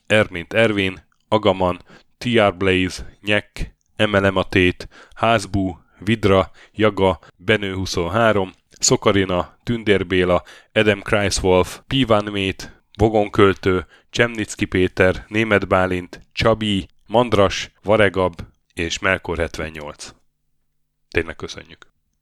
Ermint 0.06 0.52
Ervin, 0.52 1.02
Agaman, 1.28 1.80
TR 2.18 2.56
Blaze, 2.56 3.16
Nyek, 3.20 3.74
Emelem 3.96 4.36
a 4.36 4.44
Tét, 4.44 4.88
Házbú, 5.14 5.78
Vidra, 5.98 6.50
Jaga, 6.72 7.18
Benő 7.36 7.74
23, 7.74 8.52
Szokarina, 8.70 9.56
Tündér 9.62 10.06
Béla, 10.06 10.42
Edem 10.72 11.00
Kreiswolf, 11.00 11.80
Pivan 11.86 12.24
Mét, 12.24 12.82
Vogonköltő, 12.96 13.86
Csemnicki 14.10 14.64
Péter, 14.64 15.24
Német 15.28 15.68
Bálint, 15.68 16.20
Csabi, 16.32 16.88
Mandras, 17.06 17.70
Varegab 17.82 18.49
és 18.74 18.98
Melkor 18.98 19.38
78. 19.38 20.14
Tényleg 21.08 21.36
köszönjük! 21.36 21.89